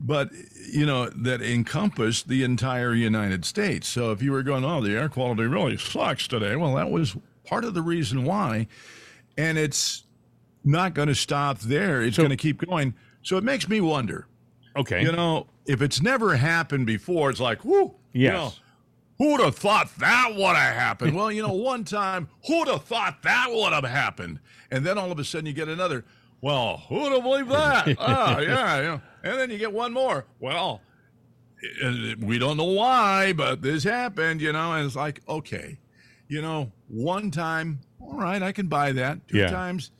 [0.00, 0.30] but,
[0.70, 3.88] you know, that encompassed the entire United States.
[3.88, 7.16] So if you were going, oh, the air quality really sucks today, well, that was
[7.44, 8.68] part of the reason why.
[9.36, 10.04] And it's
[10.68, 12.94] not going to stop there, it's going to keep going.
[13.22, 14.26] So it makes me wonder,
[14.76, 18.32] okay, you know, if it's never happened before, it's like, whoo, you Yes.
[18.34, 18.52] know,
[19.20, 21.16] Who'd have thought that would have happened?
[21.16, 24.38] Well, you know, one time, who'd have thought that would have happened?
[24.70, 26.04] And then all of a sudden you get another,
[26.40, 27.96] well, who'd have believed that?
[27.98, 28.98] oh, yeah, yeah.
[29.24, 30.26] And then you get one more.
[30.38, 30.82] Well,
[32.20, 35.80] we don't know why, but this happened, you know, and it's like, okay,
[36.28, 39.26] you know, one time, all right, I can buy that.
[39.26, 39.50] Two Yeah.
[39.50, 39.90] times,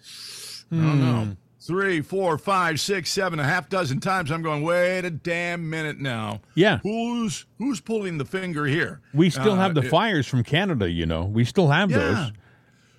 [0.73, 1.37] I don't know.
[1.61, 4.31] Three, four, five, six, seven, a half dozen times.
[4.31, 4.62] I'm going.
[4.62, 6.41] Wait a damn minute now.
[6.55, 6.79] Yeah.
[6.83, 9.01] Who's who's pulling the finger here?
[9.12, 10.89] we still Uh, have the it- fires from Canada.
[10.91, 11.99] You know, we still have Yeah.
[11.99, 12.33] those.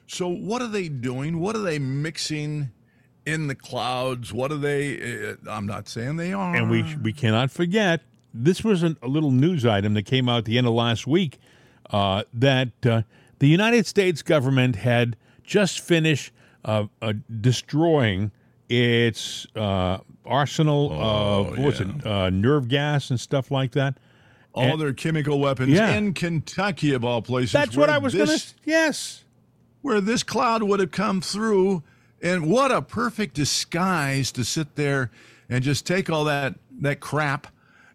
[0.08, 1.40] So what are they doing?
[1.40, 2.72] What are they mixing
[3.26, 4.34] in the clouds?
[4.34, 5.30] What are they?
[5.32, 6.56] Uh, I'm not saying they are.
[6.56, 8.02] And we we cannot forget
[8.34, 11.08] this was an, a little news item that came out at the end of last
[11.08, 11.40] week
[11.92, 13.02] uh, that uh,
[13.40, 16.32] the United States government had just finished
[16.66, 18.32] uh, uh, destroying
[18.70, 23.98] its uh, arsenal of what was it uh, nerve gas and stuff like that.
[24.54, 25.92] all their chemical weapons Yeah.
[25.96, 27.52] in Kentucky of all places.
[27.54, 28.44] That's what I was going to.
[28.66, 29.24] Yes.
[29.82, 31.82] Where this cloud would have come through,
[32.22, 35.10] and what a perfect disguise to sit there
[35.50, 37.48] and just take all that that crap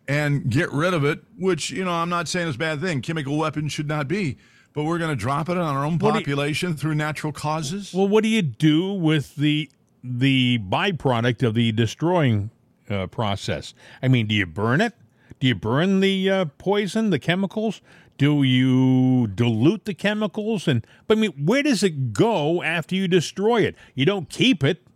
[0.08, 1.22] and get rid of it.
[1.38, 3.02] Which you know, I'm not saying it's a bad thing.
[3.02, 4.38] Chemical weapons should not be,
[4.74, 7.94] but we're going to drop it on our own do you- population through natural causes.
[7.94, 9.70] Well, what do you do with the
[10.02, 12.50] the byproduct of the destroying
[12.90, 13.72] uh, process?
[14.02, 14.92] I mean, do you burn it?
[15.40, 17.80] Do you burn the uh, poison, the chemicals?
[18.18, 20.68] Do you dilute the chemicals?
[20.68, 23.74] And but I mean, where does it go after you destroy it?
[23.94, 24.86] You don't keep it.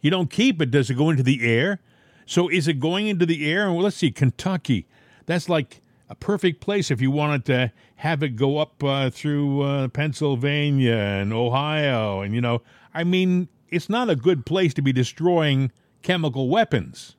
[0.00, 0.70] You don't keep it.
[0.70, 1.80] Does it go into the air?
[2.26, 3.72] So is it going into the air?
[3.72, 4.86] Well, let's see, Kentucky.
[5.26, 9.62] That's like a perfect place if you wanted to have it go up uh, through
[9.62, 12.20] uh, Pennsylvania and Ohio.
[12.20, 15.70] And, you know, I mean, it's not a good place to be destroying
[16.02, 17.14] chemical weapons.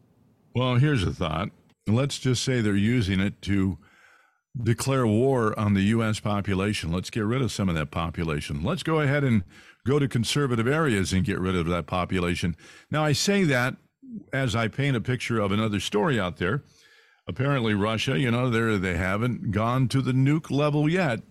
[0.54, 1.50] Well, here's a thought.
[1.88, 3.78] Let's just say they're using it to
[4.62, 6.20] declare war on the U.S.
[6.20, 6.92] population.
[6.92, 8.62] Let's get rid of some of that population.
[8.62, 9.46] Let's go ahead and
[9.88, 12.58] go to conservative areas and get rid of that population.
[12.92, 13.78] Now, I say that
[14.34, 16.64] as I paint a picture of another story out there.
[17.28, 21.22] Apparently, Russia, you know, they they haven't gone to the nuke level yet,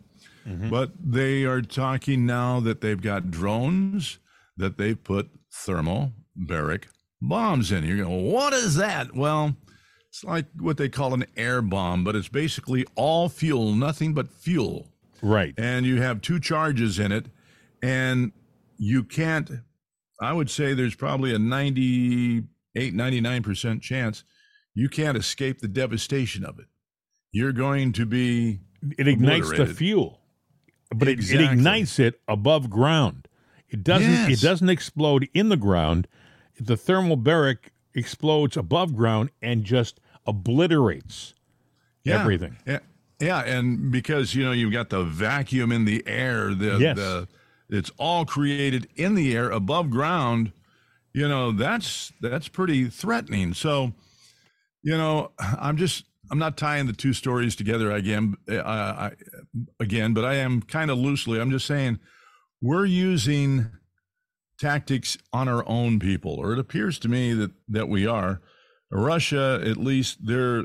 [0.46, 0.70] mm-hmm.
[0.70, 4.18] but they are talking now that they've got drones
[4.56, 6.84] that they've put thermobaric
[7.20, 7.84] bombs in.
[7.84, 9.14] You're going, what is that?
[9.14, 9.56] Well,
[10.08, 14.28] it's like what they call an air bomb, but it's basically all fuel, nothing but
[14.28, 14.88] fuel.
[15.22, 15.54] Right.
[15.58, 17.26] And you have two charges in it,
[17.82, 18.32] and
[18.78, 19.50] you can't,
[20.20, 22.44] I would say there's probably a 98,
[22.94, 24.24] 99% chance
[24.74, 26.66] you can't escape the devastation of it.
[27.32, 28.60] You're going to be
[28.98, 30.20] It ignites the fuel,
[30.94, 33.28] but it, it ignites it above ground.
[33.68, 34.30] It doesn't.
[34.32, 36.08] It doesn't explode in the ground.
[36.58, 41.34] The thermobaric explodes above ground and just obliterates
[42.04, 42.20] Yeah.
[42.20, 42.56] everything.
[42.66, 42.80] Yeah,
[43.20, 46.96] yeah, and because you know you've got the vacuum in the air, the Yes.
[46.96, 47.28] the
[47.68, 50.52] it's all created in the air above ground.
[51.12, 53.54] You know that's that's pretty threatening.
[53.54, 53.92] So,
[54.82, 58.36] you know, I'm just I'm not tying the two stories together again.
[58.48, 59.12] I, I,
[59.80, 61.40] again, but I am kind of loosely.
[61.40, 61.98] I'm just saying
[62.60, 63.70] we're using
[64.58, 68.40] tactics on our own people, or it appears to me that that we are.
[68.92, 70.64] Russia, at least, they're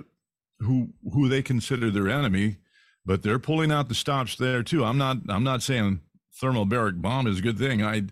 [0.60, 2.58] who who they consider their enemy,
[3.06, 4.84] but they're pulling out the stops there too.
[4.84, 6.02] I'm not I'm not saying
[6.42, 7.84] thermobaric bomb is a good thing.
[7.84, 8.04] I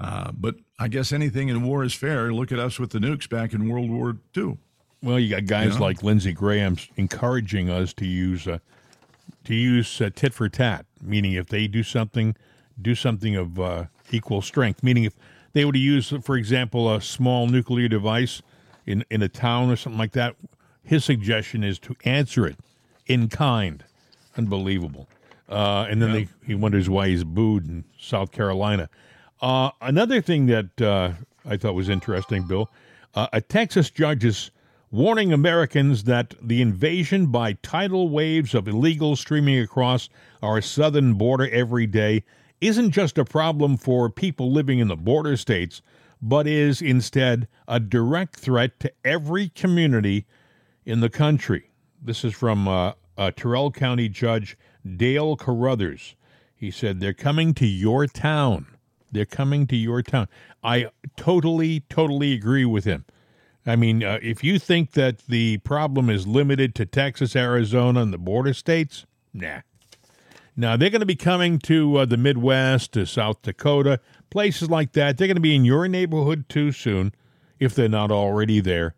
[0.00, 2.32] uh, but I guess anything in war is fair.
[2.32, 4.58] Look at us with the nukes back in World War II.
[5.02, 5.80] Well, you got guys Yeah.
[5.80, 8.58] like Lindsey Graham encouraging us to use uh,
[9.44, 12.34] to use uh, tit for tat, meaning if they do something,
[12.80, 14.82] do something of uh, equal strength.
[14.82, 15.14] Meaning if
[15.52, 18.42] they were to use, for example, a small nuclear device
[18.86, 20.34] in in a town or something like that,
[20.82, 22.56] his suggestion is to answer it
[23.06, 23.84] in kind.
[24.36, 25.08] Unbelievable.
[25.48, 28.90] Uh, and then they, he wonders why he's booed in South Carolina.
[29.40, 31.12] Uh, another thing that uh,
[31.46, 32.68] I thought was interesting, Bill,
[33.14, 34.50] uh, a Texas judge is
[34.90, 40.08] warning Americans that the invasion by tidal waves of illegals streaming across
[40.42, 42.24] our southern border every day
[42.60, 45.82] isn't just a problem for people living in the border states,
[46.20, 50.26] but is instead a direct threat to every community
[50.84, 51.70] in the country.
[52.02, 54.56] This is from uh, uh, Terrell County Judge
[54.96, 56.14] Dale Carruthers.
[56.54, 58.66] He said, They're coming to your town.
[59.12, 60.28] They're coming to your town.
[60.62, 63.04] I totally, totally agree with him.
[63.68, 68.12] I mean, uh, if you think that the problem is limited to Texas, Arizona, and
[68.12, 69.04] the border states,
[69.34, 69.60] nah.
[70.56, 74.00] Now, they're going to be coming to uh, the Midwest, to South Dakota,
[74.30, 75.16] places like that.
[75.16, 77.12] They're going to be in your neighborhood too soon,
[77.60, 78.94] if they're not already there.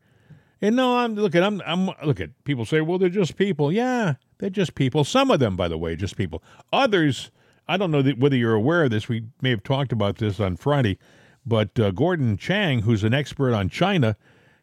[0.62, 1.42] And no, I'm looking.
[1.42, 3.72] I'm I'm look at people say, well, they're just people.
[3.72, 5.04] Yeah, they're just people.
[5.04, 6.42] Some of them, by the way, just people.
[6.72, 7.30] Others,
[7.66, 9.08] I don't know whether you're aware of this.
[9.08, 10.98] We may have talked about this on Friday,
[11.46, 14.16] but uh, Gordon Chang, who's an expert on China,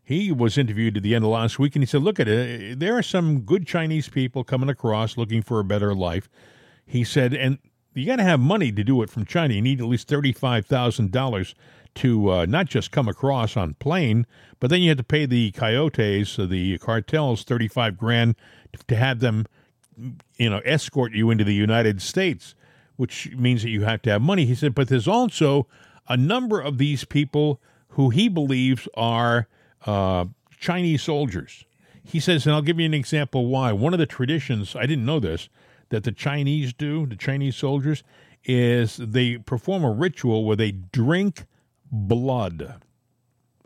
[0.07, 2.79] he was interviewed at the end of last week, and he said, look at it.
[2.79, 6.29] There are some good Chinese people coming across looking for a better life.
[6.85, 7.57] He said, and
[7.93, 9.55] you got to have money to do it from China.
[9.55, 11.55] You need at least thirty-five thousand dollars
[11.95, 14.25] to uh, not just come across on plane,
[14.61, 18.35] but then you have to pay the coyotes, uh, the cartels, thirty-five grand
[18.87, 19.45] to have them,
[20.37, 22.55] you know, escort you into the United States,
[22.95, 24.45] which means that you have to have money.
[24.45, 25.67] He said, but there's also
[26.07, 29.49] a number of these people who he believes are
[29.87, 30.25] uh,
[30.59, 31.65] Chinese soldiers.
[32.03, 33.71] He says, and I'll give you an example why.
[33.71, 35.49] One of the traditions, I didn't know this,
[35.89, 38.03] that the Chinese do, the Chinese soldiers,
[38.43, 41.45] is they perform a ritual where they drink
[41.91, 42.81] blood.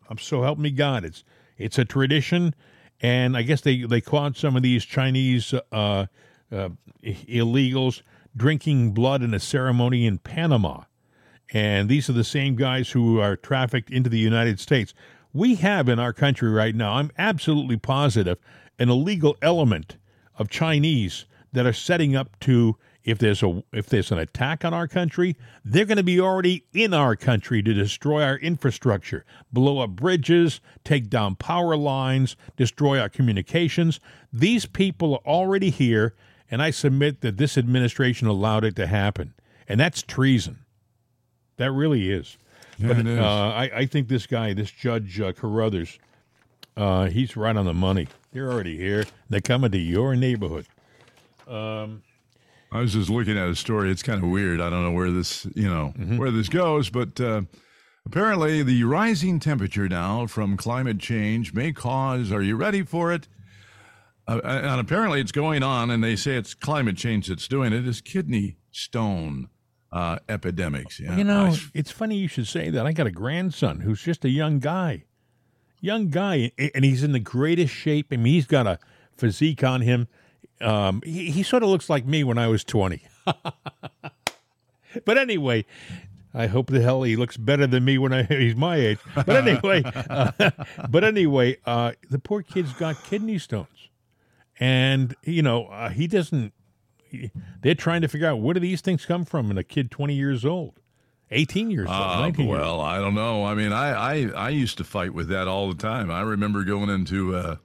[0.10, 1.06] I'm so help me God.
[1.06, 1.24] It's
[1.58, 2.56] it's a tradition,
[3.00, 6.08] and I guess they they caught some of these Chinese uh,
[6.52, 6.70] uh,
[7.04, 8.02] illegals
[8.36, 10.84] drinking blood in a ceremony in Panama,
[11.54, 14.94] and these are the same guys who are trafficked into the United States.
[15.34, 16.94] We have in our country right now.
[16.94, 18.38] I'm absolutely positive
[18.80, 19.98] an illegal element
[20.38, 24.74] of Chinese that are setting up to if there's a if there's an attack on
[24.74, 29.80] our country, they're going to be already in our country to destroy our infrastructure, blow
[29.80, 34.00] up bridges, take down power lines, destroy our communications.
[34.32, 36.14] These people are already here,
[36.50, 39.34] and I submit that this administration allowed it to happen,
[39.68, 40.60] and that's treason.
[41.58, 42.38] That really is.
[42.82, 43.08] Yeah, but.
[43.08, 46.00] Uh, I, I think this guy, this Judge uh, Carruthers,
[46.78, 48.08] uh, he's right on the money.
[48.32, 49.06] They're already here.
[49.30, 50.66] They're coming to your neighborhood.
[51.48, 52.04] Um,
[52.72, 53.92] I was just looking at a story.
[53.92, 54.62] It's kind of weird.
[54.62, 57.42] I don't know where this, you know, where this goes, but uh,
[58.06, 62.32] apparently the rising temperature now from climate change may cause.
[62.32, 63.28] Are you ready for it?
[64.28, 67.86] Uh, and apparently it's going on, and they say it's climate change that's doing it.
[67.86, 69.50] Is kidney stone
[69.92, 71.00] uh, epidemics?
[71.00, 72.86] Yeah, You know, I- it's funny you should say that.
[72.86, 75.06] I got a grandson who's just a young guy,
[75.80, 78.08] young guy, and he's in the greatest shape.
[78.12, 78.80] I mean, he's got a
[79.18, 80.08] physique on him.
[80.62, 83.04] Um, he, he sort of looks like me when I was twenty.
[85.06, 85.66] but anyway,
[86.34, 89.00] I hope the hell he looks better than me when I, he's my age.
[89.16, 90.52] But anyway, uh,
[90.90, 93.90] but anyway, uh, the poor kid's got kidney stones,
[94.60, 96.54] and you know uh, he doesn't.
[97.12, 97.32] He-
[97.62, 100.16] they're trying to figure out where do these things come from in a kid twenty
[100.16, 100.80] years old,
[101.30, 102.48] eighteen years old, Uh, nineteen.
[102.48, 102.80] years old.
[102.80, 103.46] well, I don't know.
[103.46, 106.10] I mean, I, I I used to fight with that all the time.
[106.10, 107.56] I remember going into uh,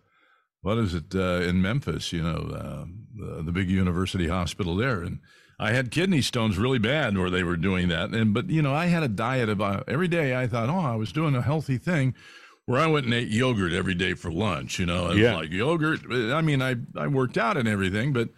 [0.63, 2.13] what is it uh, in Memphis?
[2.13, 2.85] You know, uh,
[3.15, 5.21] the, the big university hospital there, and
[5.59, 8.11] I had kidney stones really bad where they were doing that.
[8.11, 10.37] And but you know, I had a diet of uh, every day.
[10.37, 12.15] I thought, oh, I was doing a healthy thing.
[12.69, 15.37] Where I went and ate yogurt every day for lunch, you know, it Yeah.
[15.37, 16.01] was like yogurt.
[16.11, 18.31] I mean, I I worked out and everything, but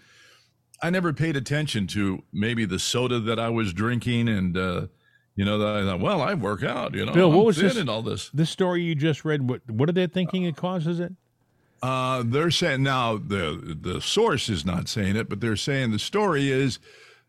[0.81, 4.87] I never paid attention to maybe the soda that I was drinking, and uh,
[5.35, 7.57] you know, that I thought, well, I work out, you know, Bill, what I'm was
[7.57, 8.31] this- and all this.
[8.31, 11.13] This story you just read, what what are they thinking it causes it?
[11.83, 15.99] Uh, they're saying now the the source is not saying it, but they're saying the
[15.99, 16.79] story is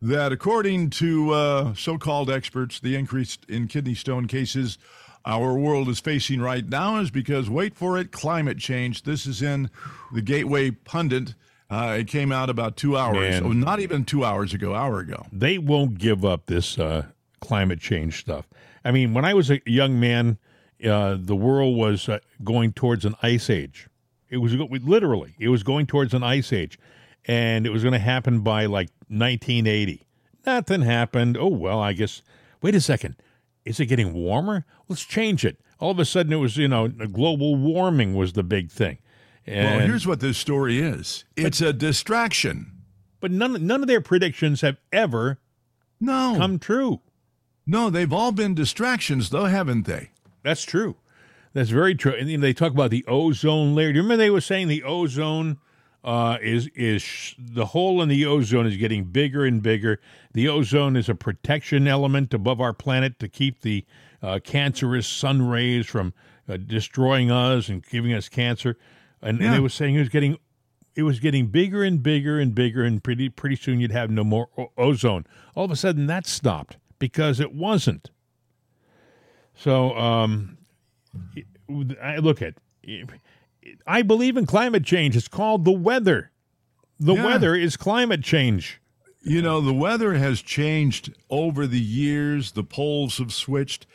[0.01, 4.77] that according to uh, so-called experts, the increase in kidney stone cases
[5.25, 9.03] our world is facing right now is because wait for it, climate change.
[9.03, 9.69] This is in
[10.13, 11.35] the Gateway Pundit.
[11.69, 15.27] Uh, it came out about two hours, oh, not even two hours ago, hour ago.
[15.31, 17.05] they won't give up this uh,
[17.41, 18.47] climate change stuff.
[18.83, 20.39] I mean, when I was a young man,
[20.83, 23.87] uh, the world was uh, going towards an ice age.
[24.29, 26.79] It was literally, it was going towards an ice age,
[27.25, 30.07] and it was going to happen by like 1980.
[30.45, 31.37] Nothing happened.
[31.37, 32.21] Oh well, I guess.
[32.61, 33.15] Wait a second,
[33.65, 34.65] is it getting warmer?
[34.87, 35.59] Let's change it.
[35.79, 38.99] All of a sudden, it was you know global warming was the big thing.
[39.49, 41.25] And, Well, here's what this story is.
[41.35, 42.71] It's a distraction.
[43.19, 45.39] but none none of their predictions have ever
[45.99, 47.01] No, come true.
[47.65, 50.11] no, they've all been distractions, though, haven't they?
[50.43, 50.95] That's true.
[51.53, 52.13] That's very true.
[52.13, 53.91] And then they talk about the ozone layer.
[53.91, 55.57] Do you remember they were saying the ozone
[56.03, 59.99] uh, is is sh- the hole in the ozone is getting bigger and bigger.
[60.33, 63.83] The ozone is a protection element above our planet to keep the
[64.21, 66.13] uh, cancerous sun rays from
[66.47, 68.77] uh, destroying us and giving us cancer.
[69.21, 69.53] And, and Yeah.
[69.53, 70.37] they were saying it was getting
[70.95, 74.23] it was getting bigger and bigger and bigger, and pretty pretty soon you'd have no
[74.23, 75.25] more o- ozone.
[75.55, 78.09] All of a sudden, that stopped because it wasn't.
[79.55, 80.57] So, um,
[82.01, 82.55] I look at.
[83.85, 85.15] I believe in climate change.
[85.15, 86.31] It's called the weather.
[86.99, 87.25] The Yeah.
[87.25, 88.79] weather is climate change.
[89.21, 92.53] You know, the weather has changed over the years.
[92.53, 93.85] The poles have switched.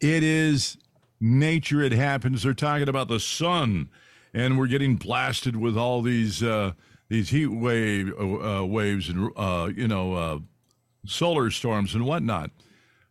[0.00, 0.76] It is
[1.20, 1.82] nature.
[1.82, 2.42] It happens.
[2.42, 3.88] They're talking about the sun,
[4.36, 6.72] and we're getting blasted with all these uh,
[7.08, 10.38] these heat wave uh, waves and uh, you know uh,
[11.06, 12.50] solar storms and whatnot.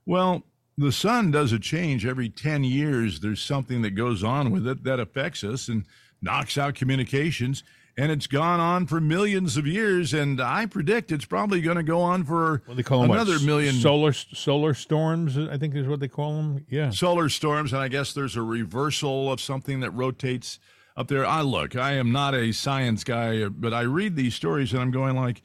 [0.05, 0.43] Well,
[0.77, 3.19] the sun does a change every 10 years.
[3.21, 5.85] There's something that goes on with it that affects us and
[6.21, 7.63] knocks out communications.
[7.97, 10.13] And it's gone on for millions of years.
[10.13, 13.11] And I predict it's probably going to go on for What they call them?
[13.11, 15.37] another million solar solar storms.
[15.37, 16.65] I think is what they call them.
[16.69, 16.89] Yeah.
[16.89, 17.71] solar storms.
[17.71, 20.59] And I guess there's a reversal of something that rotates
[20.95, 21.25] up there.
[21.25, 24.91] I look, I am not a science guy, but I read these stories and I'm
[24.91, 25.41] going like,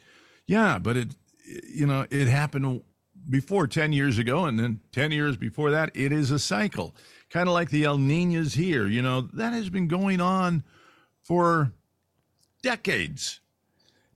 [0.46, 1.14] yeah, but it,
[1.68, 2.82] you know, it happened
[3.28, 6.96] before 10 years ago and then 10 years before that it is a cycle
[7.28, 10.64] kind of like the el ninos here you know that has been going on
[11.22, 11.70] for
[12.62, 13.40] decades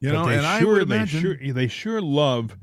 [0.01, 2.57] you But know and i sure, would they sure they sure love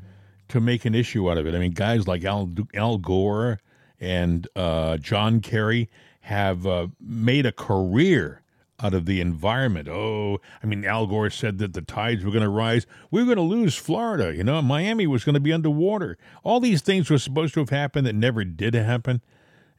[0.52, 1.56] to make an issue out of it.
[1.56, 3.60] I mean, guys like Al Al Gore
[4.00, 5.90] and uh, John Kerry
[6.22, 8.41] have uh, made a career
[8.82, 9.88] out of the environment.
[9.88, 12.86] Oh, I mean, Al Gore said that the tides were going to rise.
[13.10, 14.36] We were going to lose Florida.
[14.36, 16.18] You know, Miami was going to be underwater.
[16.44, 19.22] All these things were supposed to have happened that never did happen.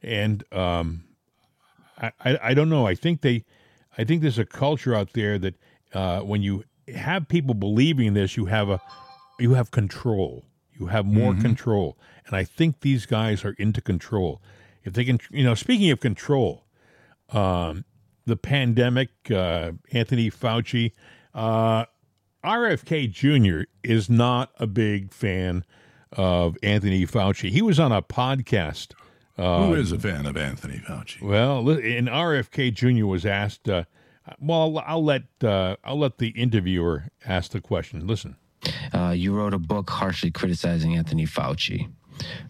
[0.01, 1.03] And um,
[1.97, 2.87] I, I, I don't know.
[2.87, 3.45] I think they,
[3.97, 5.55] I think there's a culture out there that
[5.93, 8.81] uh, when you have people believing this, you have a,
[9.39, 10.45] you have control.
[10.79, 14.41] You have more control, and I think these guys are into control.
[14.83, 16.65] If they can, you know, speaking of control,
[17.29, 17.85] um,
[18.25, 20.93] the pandemic, uh, Anthony Fauci,
[21.33, 21.85] uh,
[22.43, 23.63] RFK Jr.
[23.83, 25.63] is not a big fan
[26.11, 27.49] of Anthony Fauci.
[27.49, 28.93] He was on a podcast.
[29.35, 31.21] Who is a fan of Anthony Fauci?
[31.21, 33.05] Well, li- and RFK Jr.
[33.05, 33.67] was asked.
[33.67, 33.85] Uh,
[34.39, 38.05] well, I'll let uh, I'll let the interviewer ask the question.
[38.05, 38.35] Listen.
[38.93, 41.89] Uh, you wrote a book harshly criticizing Anthony Fauci.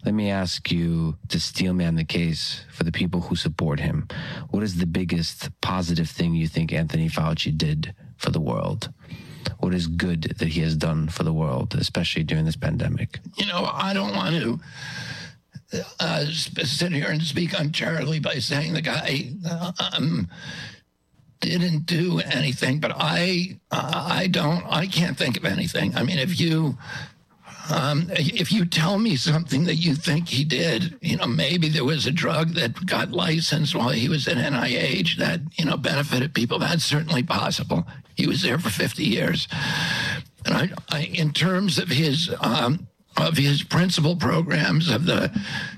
[0.04, 4.08] Let me ask you to steelman the case for the people who support him.
[4.50, 8.92] What is the biggest positive thing you think Anthony Fauci did for the world?
[9.60, 13.20] What is good that he has done for the world, especially during this pandemic?
[13.36, 14.60] you know, I don't want to
[16.00, 19.30] uh, sit here and speak uncharitably by saying the guy
[19.96, 20.28] um,
[21.40, 25.96] didn't do anything, but I, I don't, I can't think of anything.
[25.96, 26.78] I mean, if you,
[27.70, 31.84] um, if you tell me something that you think he did, you know, maybe there
[31.84, 36.34] was a drug that got licensed while he was at NIH that, you know, benefited
[36.34, 36.58] people.
[36.58, 37.86] That's certainly possible.
[38.16, 39.48] He was there for 50 years.
[40.44, 42.86] And I, I in terms of his, um,
[43.16, 45.30] of his principal programs, of the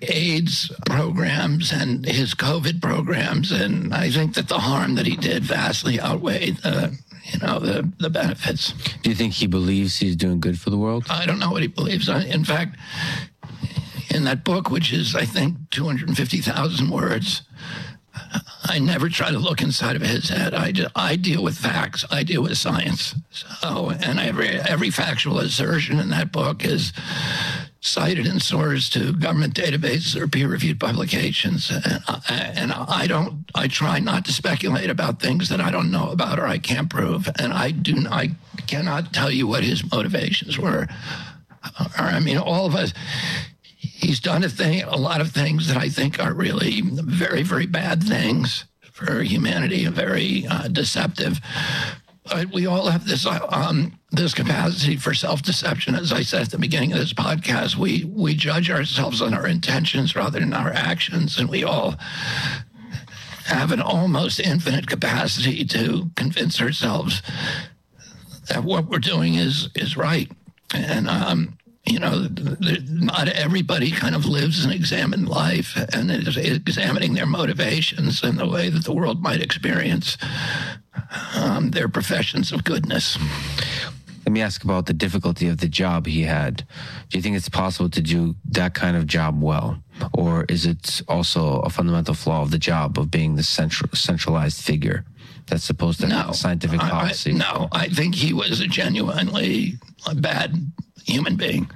[0.03, 5.45] AIDS programs and his COVID programs, and I think that the harm that he did
[5.45, 6.99] vastly outweighed the,
[7.33, 8.73] you know, the the benefits.
[9.03, 11.07] Do you think he believes he's doing good for the world?
[11.11, 12.09] I don't know what he believes.
[12.09, 12.77] I, in fact,
[14.11, 17.43] in that book, which is I think 250,000 words,
[18.65, 20.55] I never try to look inside of his head.
[20.55, 22.05] I, ju- I deal with facts.
[22.11, 23.15] I deal with science.
[23.31, 26.93] So, and every every factual assertion in that book is
[27.87, 31.71] cited in source to government databases or peer-reviewed publications.
[31.71, 33.45] And I, and I don't.
[33.55, 36.91] I try not to speculate about things that I don't know about or I can't
[36.91, 37.29] prove.
[37.39, 38.07] And I do.
[38.11, 38.33] I
[38.67, 40.89] cannot tell you what his motivations were.
[41.99, 42.93] Or I mean, all of us
[43.97, 47.67] he's done a thing, a lot of things that I think are really very, very
[47.67, 51.41] bad things for humanity, very uh, deceptive.
[52.53, 55.95] We all have this uh, um, this capacity for self deception.
[55.95, 59.47] As I said at the beginning of this podcast, we we judge ourselves on our
[59.47, 61.95] intentions rather than our actions, and we all
[63.47, 67.23] have an almost infinite capacity to convince ourselves
[68.49, 70.31] that what we're doing is is right.
[70.75, 71.57] And um,
[71.87, 72.29] you know,
[72.89, 78.49] not everybody kind of lives an examined life and is examining their motivations and the
[78.49, 80.19] way that the world might experience
[81.35, 83.19] um, their professions of goodness.
[84.25, 86.65] Let me ask about the difficulty of the job he had.
[87.11, 89.79] Do you think it's possible to do that kind of job well?
[90.13, 94.61] Or is it also a fundamental flaw of the job of being the central, centralized
[94.63, 95.05] figure
[95.47, 97.33] that's supposed to have No, scientific I- I- policy?
[97.35, 99.79] no, I think he was a genuinely
[100.17, 100.73] bad
[101.05, 101.71] human being,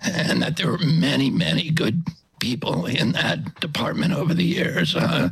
[0.00, 2.02] and that there were many, many good
[2.40, 4.96] people in that department over the years.
[4.96, 5.28] Uh,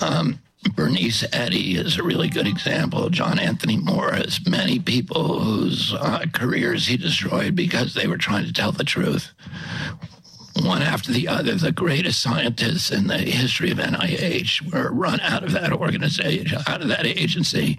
[0.00, 0.38] um,
[0.74, 3.10] Bernice Eddy is a really good example.
[3.10, 8.52] John Anthony Morris, many people whose uh, careers he destroyed because they were trying to
[8.52, 9.32] tell the truth.
[10.62, 15.44] One after the other, the greatest scientists in the history of NIH were run out
[15.44, 17.78] of that organization, out of that agency.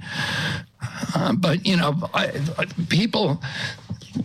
[1.13, 3.41] Uh, but you know, I, I- people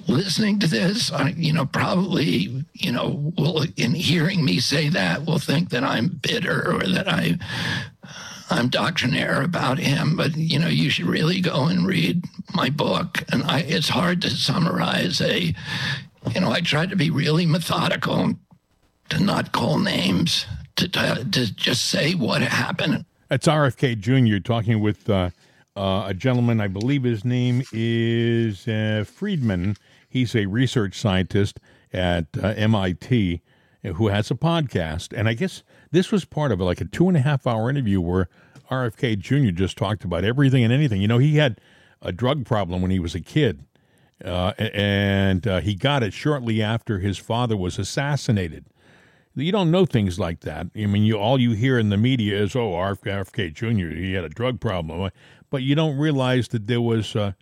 [0.07, 5.27] listening to this, I, you know, probably, you know, will in hearing me say that
[5.27, 7.39] will think that I'm bitter or that I
[8.51, 10.17] I'm doctrinaire about him.
[10.17, 12.25] But you know, you should really go and read
[12.55, 13.25] my book.
[13.33, 15.55] And I, it's hard to summarize a,
[16.35, 18.35] you know, I tried to be really methodical,
[19.11, 23.05] to not call names, to to, to just say what happened.
[23.29, 24.39] That's RFK Jr.
[24.39, 25.31] talking with uh,
[25.77, 29.77] uh, a gentleman, I believe his name is uh, Fridman.
[30.09, 31.59] He's a research scientist
[31.93, 33.41] at uh, MIT
[33.85, 35.17] who has a podcast.
[35.17, 38.01] And I guess this was part of like a two and a half hour interview
[38.01, 38.29] where
[38.71, 39.51] RFK Jr.
[39.51, 41.01] just talked about everything and anything.
[41.01, 41.61] You know, he had
[42.03, 43.65] a drug problem when he was a kid,
[44.25, 48.65] uh, and uh, he got it shortly after his father was assassinated
[49.37, 50.69] you don't know things like that.
[50.77, 53.95] I mean, you all you hear in the media is, "Oh, RFK, Jr.
[53.95, 55.11] He had a drug problem,"
[55.51, 57.33] but you don't realize that there was uh,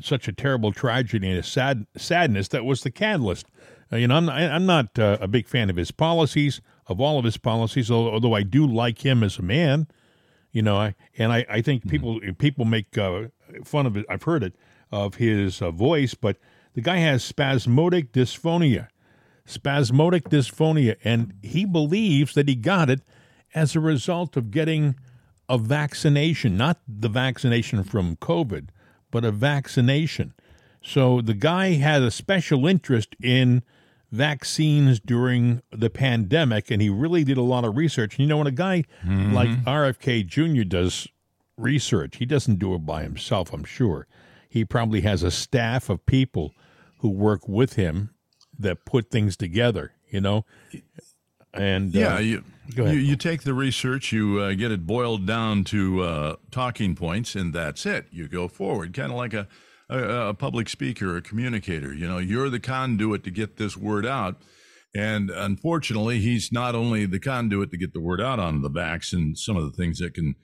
[0.00, 3.46] such a terrible tragedy and a sad sadness that was the catalyst.
[3.94, 7.00] Uh, you know, I'm not, I'm not uh, a big fan of his policies, of
[7.00, 9.86] all of his policies, although I do like him as a man.
[10.50, 13.28] You know, I and I, I think people people make uh,
[13.64, 14.04] fun of it.
[14.08, 14.54] I've heard it
[14.90, 16.36] of his uh, voice, but
[16.74, 18.88] the guy has spasmodic dysphonia
[19.46, 23.00] spasmodic dysphonia, and he believes that he got it
[23.54, 24.96] as a result of getting
[25.48, 28.68] a vaccination, not the vaccination from COVID,
[29.10, 30.34] but a vaccination.
[30.82, 33.62] So the guy had a special interest in
[34.14, 38.18] vaccines during the pandemic, and he really did a lot of research.
[38.18, 40.62] You know, when a guy like RFK Jr.
[40.62, 41.08] does
[41.56, 44.06] research, he doesn't do it by himself, I'm sure.
[44.48, 46.54] He probably has a staff of people
[46.98, 48.10] who work with him
[48.58, 50.44] that put things together, you know?
[51.52, 52.44] And Yeah, uh, you,
[52.74, 56.96] go you you take the research, you uh, get it boiled down to uh, talking
[56.96, 58.06] points, and that's it.
[58.10, 59.46] You go forward, kind of like a,
[59.94, 61.92] a a public speaker a communicator.
[61.94, 64.36] You know, you're the conduit to get this word out.
[64.96, 69.12] And unfortunately, he's not only the conduit to get the word out on the vax
[69.12, 70.36] and some of the things that can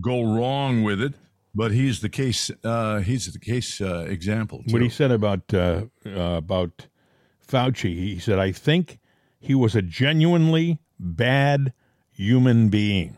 [0.00, 1.14] go wrong with it,
[1.54, 2.50] but he's the case.
[2.64, 4.62] Uh, he's the case uh, example.
[4.70, 6.86] what he said about uh, uh, about
[7.46, 8.98] Fauci, he said, "I think
[9.38, 11.72] he was a genuinely bad
[12.12, 13.16] human being."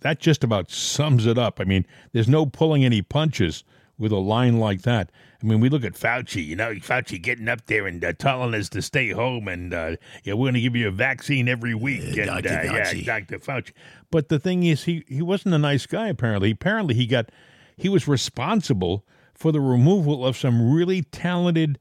[0.00, 1.60] That just about sums it up.
[1.60, 3.64] I mean, there's no pulling any punches
[3.98, 5.10] with a line like that.
[5.42, 8.54] I mean, we look at Fauci, you know, Fauci getting up there and uh, telling
[8.54, 11.74] us to stay home and, uh, yeah, we're going to give you a vaccine every
[11.74, 12.16] week.
[12.16, 12.48] and, Dr.
[12.48, 13.04] uh, yeah, Fauci.
[13.04, 13.38] Dr.
[13.38, 13.72] Fauci.
[14.10, 16.50] But the thing is, he, he wasn't a nice guy, apparently.
[16.50, 17.30] Apparently, he got,
[17.76, 21.78] he was responsible for the removal of some really talented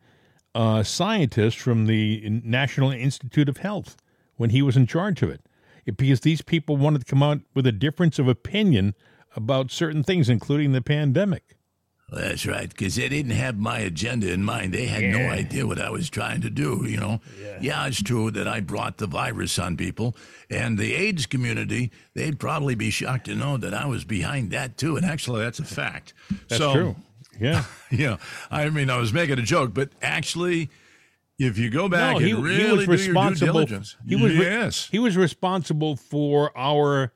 [0.53, 3.95] uh, scientists from the National Institute of Health
[4.35, 5.41] when he was in charge of it.
[5.85, 8.93] It- because these people wanted to come out with a difference of opinion
[9.35, 11.55] about certain things, including the pandemic.
[12.09, 14.73] That's right, because they didn't have my agenda in mind.
[14.73, 17.21] They had no idea what I was trying to do, you know.
[17.59, 17.87] Yeah.
[17.87, 20.15] it's true that I brought the virus on people.
[20.49, 24.77] And the AIDS community, they'd probably be shocked to know that I was behind that,
[24.77, 24.95] too.
[24.95, 26.13] And actually, that's a fact.
[26.49, 26.95] That's so, true.
[27.39, 27.63] Yeah.
[27.91, 28.17] Yeah,
[28.49, 30.71] I mean, I was making a joke, but actually,
[31.37, 33.53] if you go back no, he, and really he was do your due responsible.
[33.53, 37.13] diligence, He was yes, he was responsible for our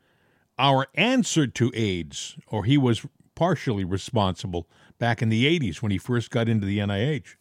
[0.59, 3.05] our answer to AIDS, or he was
[3.37, 4.67] partially responsible
[4.97, 7.35] back in the '80s when he first got into the NIH.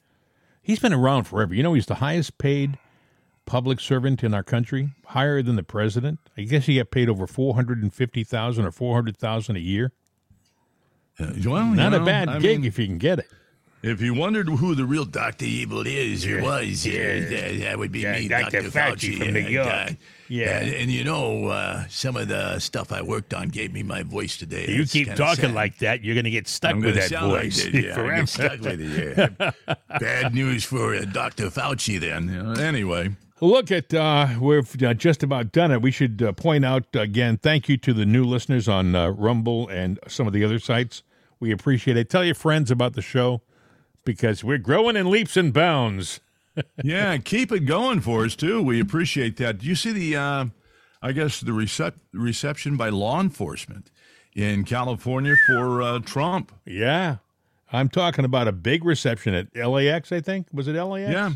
[0.60, 1.54] He's been around forever.
[1.54, 2.78] You know, he's the highest paid
[3.46, 6.18] public servant in our country, higher than the president.
[6.36, 9.56] I guess he got paid over four hundred and fifty thousand or four hundred thousand
[9.56, 9.92] a year.
[11.18, 13.28] Uh, well, Not you a bad I gig mean, if you can get it.
[13.82, 15.44] If you wondered who the real Dr.
[15.44, 18.62] Evil is or was, yeah, that, that would be Yeah, me, Dr.
[18.62, 18.70] Dr.
[18.70, 19.66] Fauci from yeah, New York.
[19.68, 19.90] uh,
[20.28, 20.58] Yeah.
[20.58, 24.02] And, and you know, uh, some of the stuff I worked on gave me my
[24.02, 24.66] voice today.
[24.68, 25.54] You keep talking sad.
[25.54, 28.26] like that, you're going to get stuck I'm with that like voice that, yeah, forever.
[28.26, 29.34] stuck with it.
[29.38, 29.74] Yeah.
[30.00, 31.46] Bad news for uh, Dr.
[31.50, 32.28] Fauci then.
[32.28, 33.14] you know, anyway.
[33.42, 35.82] Look at uh, we've uh, just about done it.
[35.82, 37.36] We should uh, point out again.
[37.36, 41.02] Thank you to the new listeners on uh, Rumble and some of the other sites.
[41.38, 42.08] We appreciate it.
[42.08, 43.42] Tell your friends about the show
[44.06, 46.20] because we're growing in leaps and bounds.
[46.82, 48.62] yeah, keep it going for us too.
[48.62, 49.58] We appreciate that.
[49.58, 50.46] Do you see the, uh,
[51.02, 53.90] I guess the recep- reception by law enforcement
[54.34, 56.52] in California for uh, Trump?
[56.64, 57.16] Yeah,
[57.70, 60.10] I'm talking about a big reception at LAX.
[60.10, 61.12] I think was it LAX?
[61.12, 61.32] Yeah.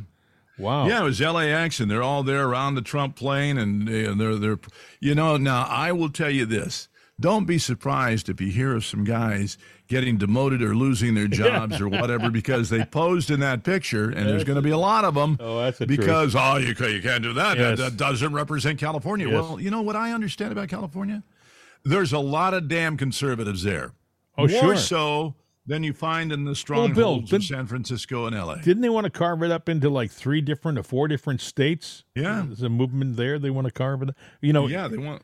[0.59, 0.87] Wow.
[0.87, 4.37] Yeah, it was LAX, and they're all there around the Trump plane, and uh, they're
[4.37, 4.59] they're,
[5.01, 5.39] you know.
[5.39, 9.57] Now I will tell you this: don't be surprised if you hear of some guys
[9.91, 14.27] getting demoted or losing their jobs or whatever because they posed in that picture, and
[14.27, 15.37] there's going to be a lot of them.
[15.41, 15.99] Oh, that's the truth.
[16.01, 17.59] because oh, you can't, you can't do that.
[17.59, 17.77] Yes.
[17.79, 17.85] that.
[17.91, 19.29] That doesn't represent California.
[19.29, 19.35] Yes.
[19.35, 21.23] Well, you know what I understand about California?
[21.85, 23.93] There's a lot of damn conservatives there.
[24.39, 24.77] Oh, More sure.
[24.77, 25.35] so
[25.67, 28.57] than you find in the Bill, strongholds of didn't- San Francisco and LA.
[28.57, 32.05] Didn't they want to carve it up into like three different or four different states?
[32.15, 32.45] Yeah.
[32.47, 33.39] There's a movement there.
[33.39, 34.11] They want to carve it.
[34.41, 35.23] You know, yeah, they want.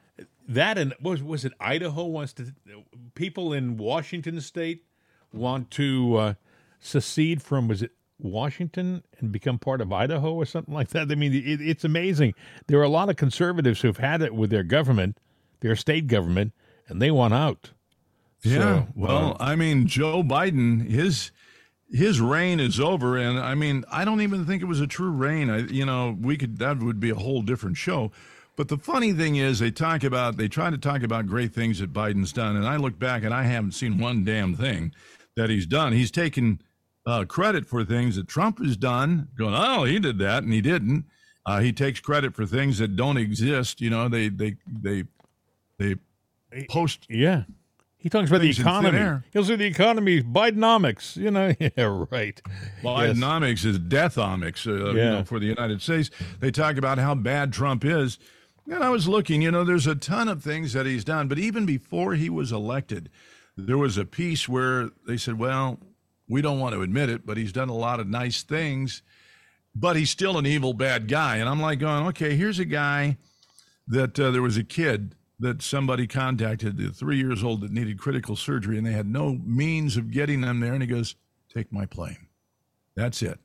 [0.48, 2.52] That and was was it Idaho wants to
[3.14, 4.84] people in Washington state
[5.32, 6.34] want to uh,
[6.78, 11.10] secede from was it Washington and become part of Idaho or something like that.
[11.10, 12.34] I mean, it, it's amazing.
[12.66, 15.18] There are a lot of conservatives who've had it with their government,
[15.60, 16.52] their state government,
[16.88, 17.72] and they want out.
[18.42, 18.58] Yeah.
[18.58, 21.30] So, well, uh, I mean, Joe Biden, his
[21.90, 25.10] his reign is over, and I mean, I don't even think it was a true
[25.10, 25.50] reign.
[25.50, 28.12] I, you know, we could that would be a whole different show.
[28.56, 31.78] But the funny thing is, they talk about they try to talk about great things
[31.80, 34.94] that Biden's done, and I look back and I haven't seen one damn thing
[35.36, 35.92] that he's done.
[35.92, 36.62] He's taken
[37.06, 40.62] uh, credit for things that Trump has done, going, "Oh, he did that," and he
[40.62, 41.04] didn't.
[41.44, 43.80] Uh, he takes credit for things that don't exist.
[43.80, 45.04] You know, they they they
[45.78, 45.96] they
[46.68, 47.44] post yeah.
[47.98, 49.22] He talks about the Things in thin economy.
[49.32, 51.16] He'll say the economy, Bidenomics.
[51.16, 52.40] You know, yeah, right.
[52.46, 52.84] Yes.
[52.84, 56.10] Bidenomics is deathomics uh, you know, for the United States.
[56.40, 58.18] They talk about how bad Trump is.
[58.68, 61.28] And I was looking, you know, there's a ton of things that he's done.
[61.28, 63.10] But even before he was elected,
[63.56, 65.78] there was a piece where they said, well,
[66.28, 69.02] we don't want to admit it, but he's done a lot of nice things,
[69.74, 71.36] but he's still an evil, bad guy.
[71.36, 73.18] And I'm like, going, okay, here's a guy
[73.86, 78.34] that uh, there was a kid that somebody contacted, three years old, that needed critical
[78.34, 80.72] surgery, and they had no means of getting them there.
[80.72, 81.14] And he goes,
[81.52, 82.26] take my plane.
[82.96, 83.38] That's it.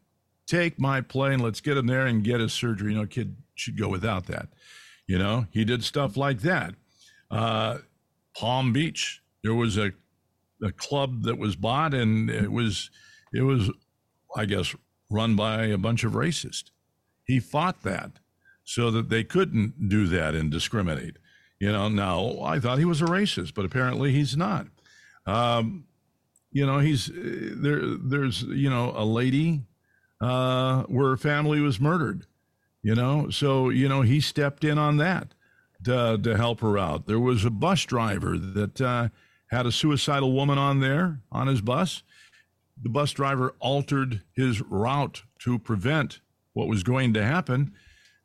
[0.48, 1.40] Take my plane.
[1.40, 2.94] Let's get him there and get his surgery.
[2.94, 4.48] You know, kid should go without that.
[5.08, 6.76] You know, he did stuff like that.
[7.30, 7.80] Uh,
[8.36, 9.92] Palm Beach, there was a
[10.64, 12.90] a club that was bought, and it was
[13.34, 13.70] it was,
[14.36, 14.76] I guess,
[15.10, 16.70] run by a bunch of racists.
[17.26, 18.20] He fought that
[18.64, 21.18] so that they couldn't do that and discriminate.
[21.60, 24.68] You know, now I thought he was a racist, but apparently he's not.
[25.26, 25.86] Um,
[26.52, 27.82] you know, he's there.
[27.98, 29.64] There's you know a lady
[30.20, 32.26] uh, where her family was murdered.
[32.84, 35.34] You know, so you know he stepped in on that
[35.84, 37.06] to to help her out.
[37.06, 39.10] There was a bus driver that uh,
[39.52, 42.04] had a suicidal woman on there on his bus.
[42.82, 46.22] The bus driver altered his route to prevent
[46.54, 47.74] what was going to happen.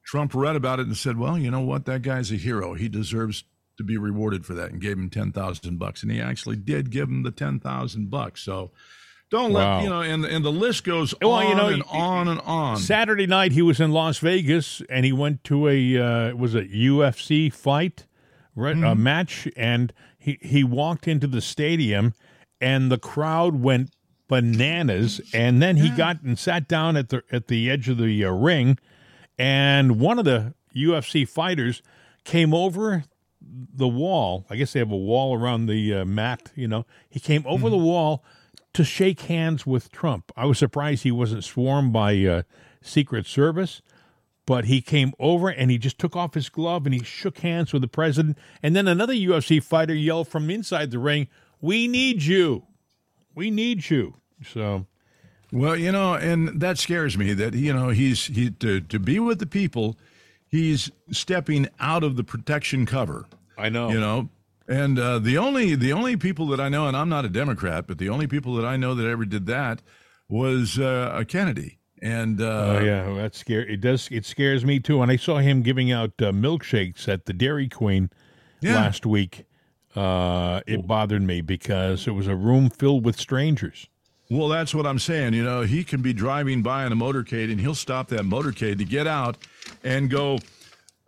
[0.04, 1.84] Trump read about it and said, "Well, you know what?
[1.84, 2.74] That guy's a hero.
[2.74, 3.44] He deserves
[3.76, 6.02] to be rewarded for that," and gave him ten thousand bucks.
[6.02, 8.42] And he actually did give him the ten thousand bucks.
[8.42, 8.70] So
[9.30, 9.76] don't Wow.
[9.78, 10.00] let you know.
[10.02, 12.76] And and the list goes Well, on you know, and on and on.
[12.76, 16.54] Saturday night he was in Las Vegas and he went to a uh, it was
[16.54, 18.06] a UFC fight,
[18.54, 22.14] right, a match, and he he walked into the stadium,
[22.60, 23.90] and the crowd went
[24.28, 28.24] bananas, and then he got and sat down at the at the edge of the
[28.24, 28.78] uh, ring,
[29.38, 31.82] and one of the UFC fighters
[32.24, 33.04] came over
[33.40, 34.44] the wall.
[34.50, 36.52] I guess they have a wall around the uh, mat.
[36.54, 38.24] You know, he came over the wall
[38.76, 40.30] to shake hands with Trump.
[40.36, 42.42] I was surprised he wasn't swarmed by uh,
[42.82, 43.80] Secret Service,
[44.44, 47.72] but he came over and he just took off his glove and he shook hands
[47.72, 48.36] with the president.
[48.62, 52.64] And then another UFC fighter yelled from inside the ring, "We need you,
[53.34, 54.84] we need you." So
[55.50, 59.18] Well, you know, and that scares me that you know he's he to to be
[59.18, 59.96] with the people,
[60.46, 63.24] he's stepping out of the protection cover.
[63.56, 63.88] I know.
[63.88, 64.28] You know,
[64.68, 67.86] and uh, the only the only people that I know, and I'm not a Democrat,
[67.86, 69.82] but the only people that I know that ever did that
[70.28, 71.78] was uh, a Kennedy.
[72.02, 72.44] And uh,
[72.78, 73.72] Oh yeah, well, that's scary.
[73.72, 74.08] It does.
[74.10, 75.00] It scares me too.
[75.02, 78.10] And I saw him giving out uh, milkshakes at the Dairy Queen
[78.60, 78.74] Yeah.
[78.76, 79.44] last week.
[79.94, 83.88] Uh, it bothered me because it was a room filled with strangers.
[84.28, 85.32] Well, that's what I'm saying.
[85.32, 88.76] You know, he can be driving by in a motorcade and he'll stop that motorcade
[88.78, 89.38] to get out
[89.84, 90.38] and go.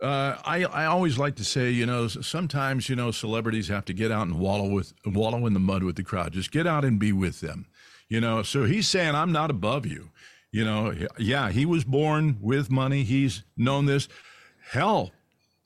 [0.00, 3.92] Uh, I I always like to say, you know, sometimes you know celebrities have to
[3.92, 6.32] get out and wallow with wallow in the mud with the crowd.
[6.32, 7.66] Just get out and be with them.
[8.08, 10.10] You know, so he's saying I'm not above you.
[10.50, 13.02] You know, yeah, he was born with money.
[13.02, 14.08] He's known this.
[14.70, 15.12] Hell,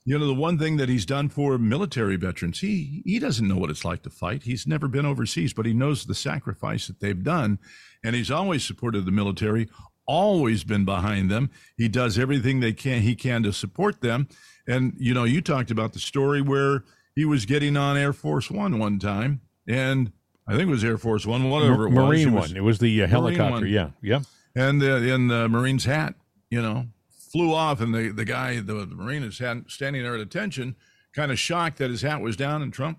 [0.04, 3.56] you know, the one thing that he's done for military veterans, he he doesn't know
[3.56, 4.42] what it's like to fight.
[4.42, 7.58] He's never been overseas, but he knows the sacrifice that they've done,
[8.02, 9.68] and he's always supported the military,
[10.06, 11.50] always been behind them.
[11.76, 14.28] He does everything they can he can to support them.
[14.66, 16.84] And you know, you talked about the story where
[17.14, 20.12] he was getting on Air Force One one time, and
[20.46, 21.96] I think it was Air Force One, whatever it was.
[21.96, 22.56] Marine was- one.
[22.56, 23.52] It was the uh, helicopter.
[23.52, 23.66] one.
[23.68, 24.20] Yeah, yeah.
[24.54, 26.14] and the in the Marine's hat,
[26.50, 26.86] you know,
[27.32, 30.76] flew off, and the the guy, the, the Marine is had, standing there at attention,
[31.14, 32.98] kind of shocked that his hat was down, and Trump,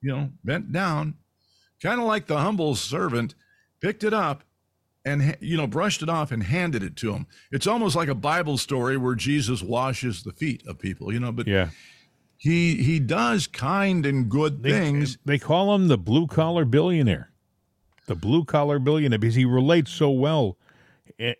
[0.00, 1.14] you know, bent down,
[1.82, 3.34] kind of like the humble servant,
[3.80, 4.44] picked it up,
[5.04, 7.26] and you know, brushed it off and handed it to him.
[7.50, 11.32] It's almost like a Bible story where Jesus washes the feet of people, you know,
[11.32, 11.70] but Yeah.
[12.36, 15.18] he he does kind and good They, things.
[15.24, 17.30] they call him the blue collar billionaire.
[18.06, 20.58] The blue collar billionaire because he relates so well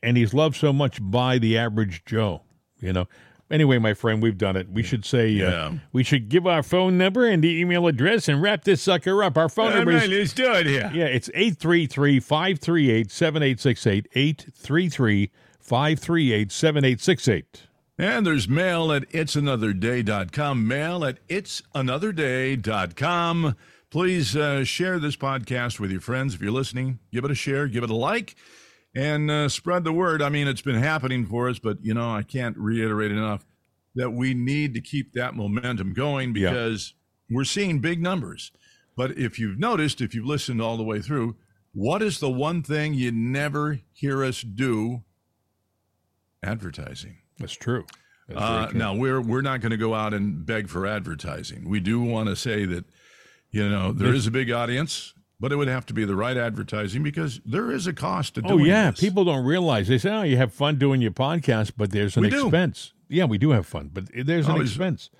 [0.02, 2.42] and he's loved so much by the average Joe,
[2.78, 3.08] you know.
[3.52, 4.70] Anyway, my friend, we've done it.
[4.70, 8.40] We should say, uh, we should give our phone number and the email address and
[8.40, 9.36] wrap this sucker up.
[9.36, 10.90] Our phone number is let's do it here.
[10.94, 14.08] Yeah, it's 833 538 7868.
[14.14, 15.30] 833
[15.60, 17.62] 538 7868.
[17.98, 20.66] And there's mail at itsanotherday.com.
[20.66, 23.54] Mail at itsanotherday.com.
[23.90, 27.00] Please uh, share this podcast with your friends if you're listening.
[27.12, 28.34] Give it a share, give it a like,
[28.94, 30.20] and uh, spread the word.
[30.22, 33.44] I mean, it's been happening for us, but you know, I can't reiterate enough
[33.94, 36.50] that we need to keep that momentum going Yeah.
[36.50, 36.94] because
[37.30, 38.52] we're seeing big numbers.
[38.96, 41.36] But if you've noticed, if you've listened all the way through,
[41.72, 45.02] what is the one thing you never hear us do?
[46.42, 47.18] Advertising.
[47.38, 47.86] That's true.
[48.28, 48.78] That's Uh, true.
[48.78, 51.68] now we're we're not going to go out and beg for advertising.
[51.68, 52.84] We do want to say that
[53.50, 56.36] you know there is a big audience, but it would have to be the right
[56.38, 59.00] advertising because there is a cost to doing Oh doing yeah, this.
[59.00, 59.88] people don't realize.
[59.88, 63.24] They say, "Oh, you have fun doing your podcast, but there's an We expense." Yeah,
[63.26, 65.10] we do have fun, but there's an I was- expense.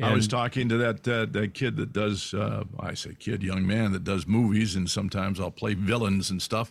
[0.00, 3.66] I was talking to that uh, that kid that does uh, I say kid, young
[3.66, 6.70] man that does movies, and sometimes I'll play villains and stuff.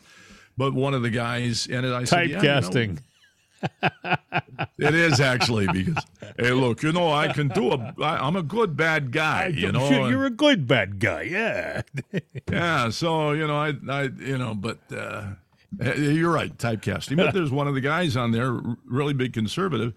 [0.56, 3.00] But one of the guys, and I said, yeah, you know, typecasting.
[4.80, 6.04] It is actually because
[6.38, 7.94] hey, look, you know, I can do a.
[8.02, 9.90] I, I'm a good bad guy, you know.
[9.90, 11.24] You're- you're a good bad guy.
[11.24, 11.82] Yeah.
[12.52, 12.90] yeah.
[12.90, 15.28] So you know, I, I, you know, but uh,
[15.84, 17.18] Uh, You're right, typecasting.
[17.18, 19.94] But there's one of the guys on there, really big conservative,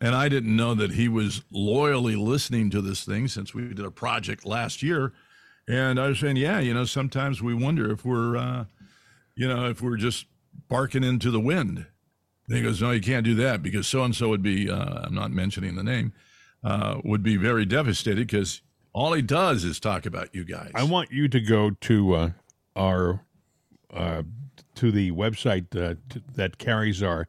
[0.00, 3.84] and I didn't know that he was loyally listening to this thing since we did
[3.84, 5.12] a project last year.
[5.68, 8.64] And I was saying, yeah, you know, sometimes we wonder if we're, uh,
[9.36, 10.24] you know, if we're just
[10.68, 11.86] barking into the wind.
[12.48, 14.70] And he goes, no, you can't do that because so and so would be.
[14.70, 16.12] Uh, I'm not mentioning the name.
[16.64, 20.72] Uh, would be very devastated because all he does is talk about you guys.
[20.74, 22.30] I want you to go to uh,
[22.74, 23.20] our
[23.94, 24.22] uh,
[24.74, 27.28] to the website uh, t- that carries our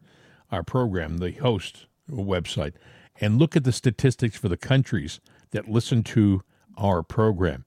[0.52, 2.74] our program, the host website,
[3.22, 5.20] and look at the statistics for the countries
[5.52, 6.42] that listen to
[6.78, 7.66] our program.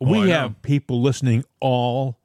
[0.00, 0.26] We know.
[0.26, 2.18] have people listening all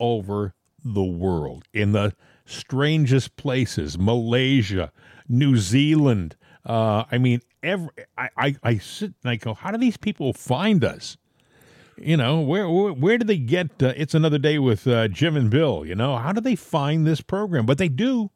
[0.00, 0.54] over
[0.84, 2.14] the world in the
[2.44, 4.92] strangest places, Malaysia,
[5.28, 6.36] New Zealand.
[6.64, 10.32] Uh, I mean, every I, I, I sit and I go, how do these people
[10.32, 11.16] find us?
[11.96, 13.82] You know, where where, where do they get?
[13.82, 15.84] Uh, it's another day with uh, Jim and Bill.
[15.86, 17.66] You know, how do they find this program?
[17.66, 18.30] But they do.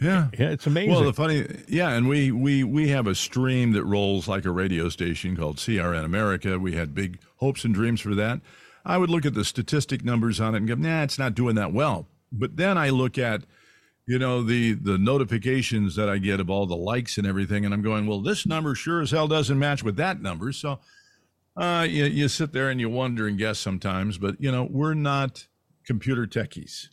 [0.00, 0.28] Yeah.
[0.36, 0.90] Yeah, it's amazing.
[0.90, 4.50] Well, the funny, yeah, and we we we have a stream that rolls like a
[4.50, 6.58] radio station called CRN America.
[6.58, 8.40] We had big hopes and dreams for that.
[8.84, 11.54] I would look at the statistic numbers on it and go, nah, it's not doing
[11.54, 12.08] that well.
[12.32, 13.42] But then I look at,
[14.06, 17.72] you know, the the notifications that I get of all the likes and everything, and
[17.72, 20.52] I'm going, well, this number sure as hell doesn't match with that number.
[20.52, 20.80] So,
[21.56, 24.94] uh, you you sit there and you wonder and guess sometimes, but you know, we're
[24.94, 25.46] not
[25.84, 26.88] computer techies.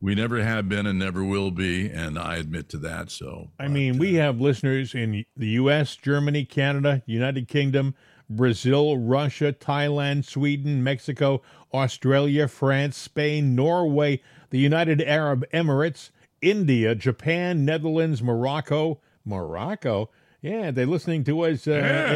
[0.00, 3.10] We never have been and never will be, and I admit to that.
[3.10, 7.94] So I mean, we have listeners in the U.S., Germany, Canada, United Kingdom,
[8.30, 11.42] Brazil, Russia, Thailand, Sweden, Mexico,
[11.74, 19.00] Australia, France, Spain, Norway, the United Arab Emirates, India, Japan, Netherlands, Morocco.
[19.24, 20.10] Morocco?
[20.40, 21.72] Yeah, they're listening to us uh,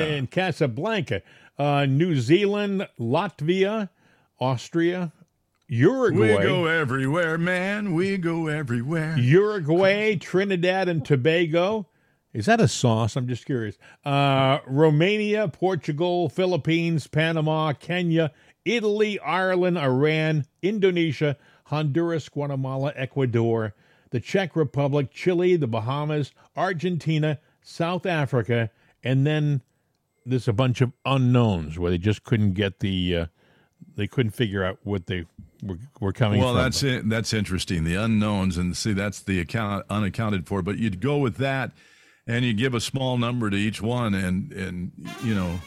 [0.08, 1.22] in Casablanca,
[1.58, 3.90] uh, New Zealand, Latvia,
[4.38, 5.12] Austria,
[5.68, 6.36] Uruguay.
[6.36, 7.94] We go everywhere, man.
[7.94, 9.18] We go everywhere.
[9.18, 11.88] Uruguay, Trinidad and Tobago.
[12.32, 13.16] Is that a sauce?
[13.16, 13.76] I'm just curious.
[14.04, 18.32] Uh, Romania, Portugal, Philippines, Panama, Kenya,
[18.64, 21.36] Italy, Ireland, Iran, Indonesia,
[21.72, 23.74] Honduras, Guatemala, Ecuador,
[24.10, 28.70] the Czech Republic, Chile, the Bahamas, Argentina, South Africa,
[29.02, 29.62] and then
[30.26, 33.26] there's a bunch of unknowns where they just couldn't get the, uh,
[33.96, 35.24] they couldn't figure out what they
[35.62, 36.62] were, were coming Well, from.
[36.62, 37.08] that's it.
[37.08, 37.84] That's interesting.
[37.84, 40.60] The unknowns, and see, that's the account unaccounted for.
[40.60, 41.72] But you'd go with that,
[42.26, 44.92] and you give a small number to each one, and and
[45.24, 45.58] you know,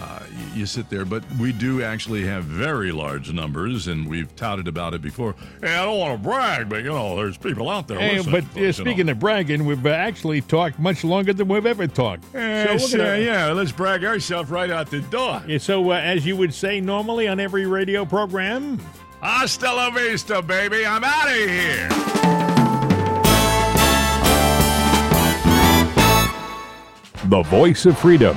[0.00, 1.04] uh, you, you sit there.
[1.04, 5.34] But we do actually have very large numbers, and we've touted about it before.
[5.60, 7.98] Hey, I don't want to brag, but you know, there's people out there.
[7.98, 8.72] Hey, but to us, uh, you know.
[8.72, 12.24] speaking of bragging, we've uh, actually talked much longer than we've ever talked.
[12.34, 15.42] Yeah, so, we're yeah, let's brag ourselves right out the door.
[15.46, 18.78] Yeah, so uh, as you would say normally on every radio program,
[19.20, 20.84] Hasta la vista, baby.
[20.84, 21.88] I'm out of here.
[27.32, 28.36] the voice of freedom,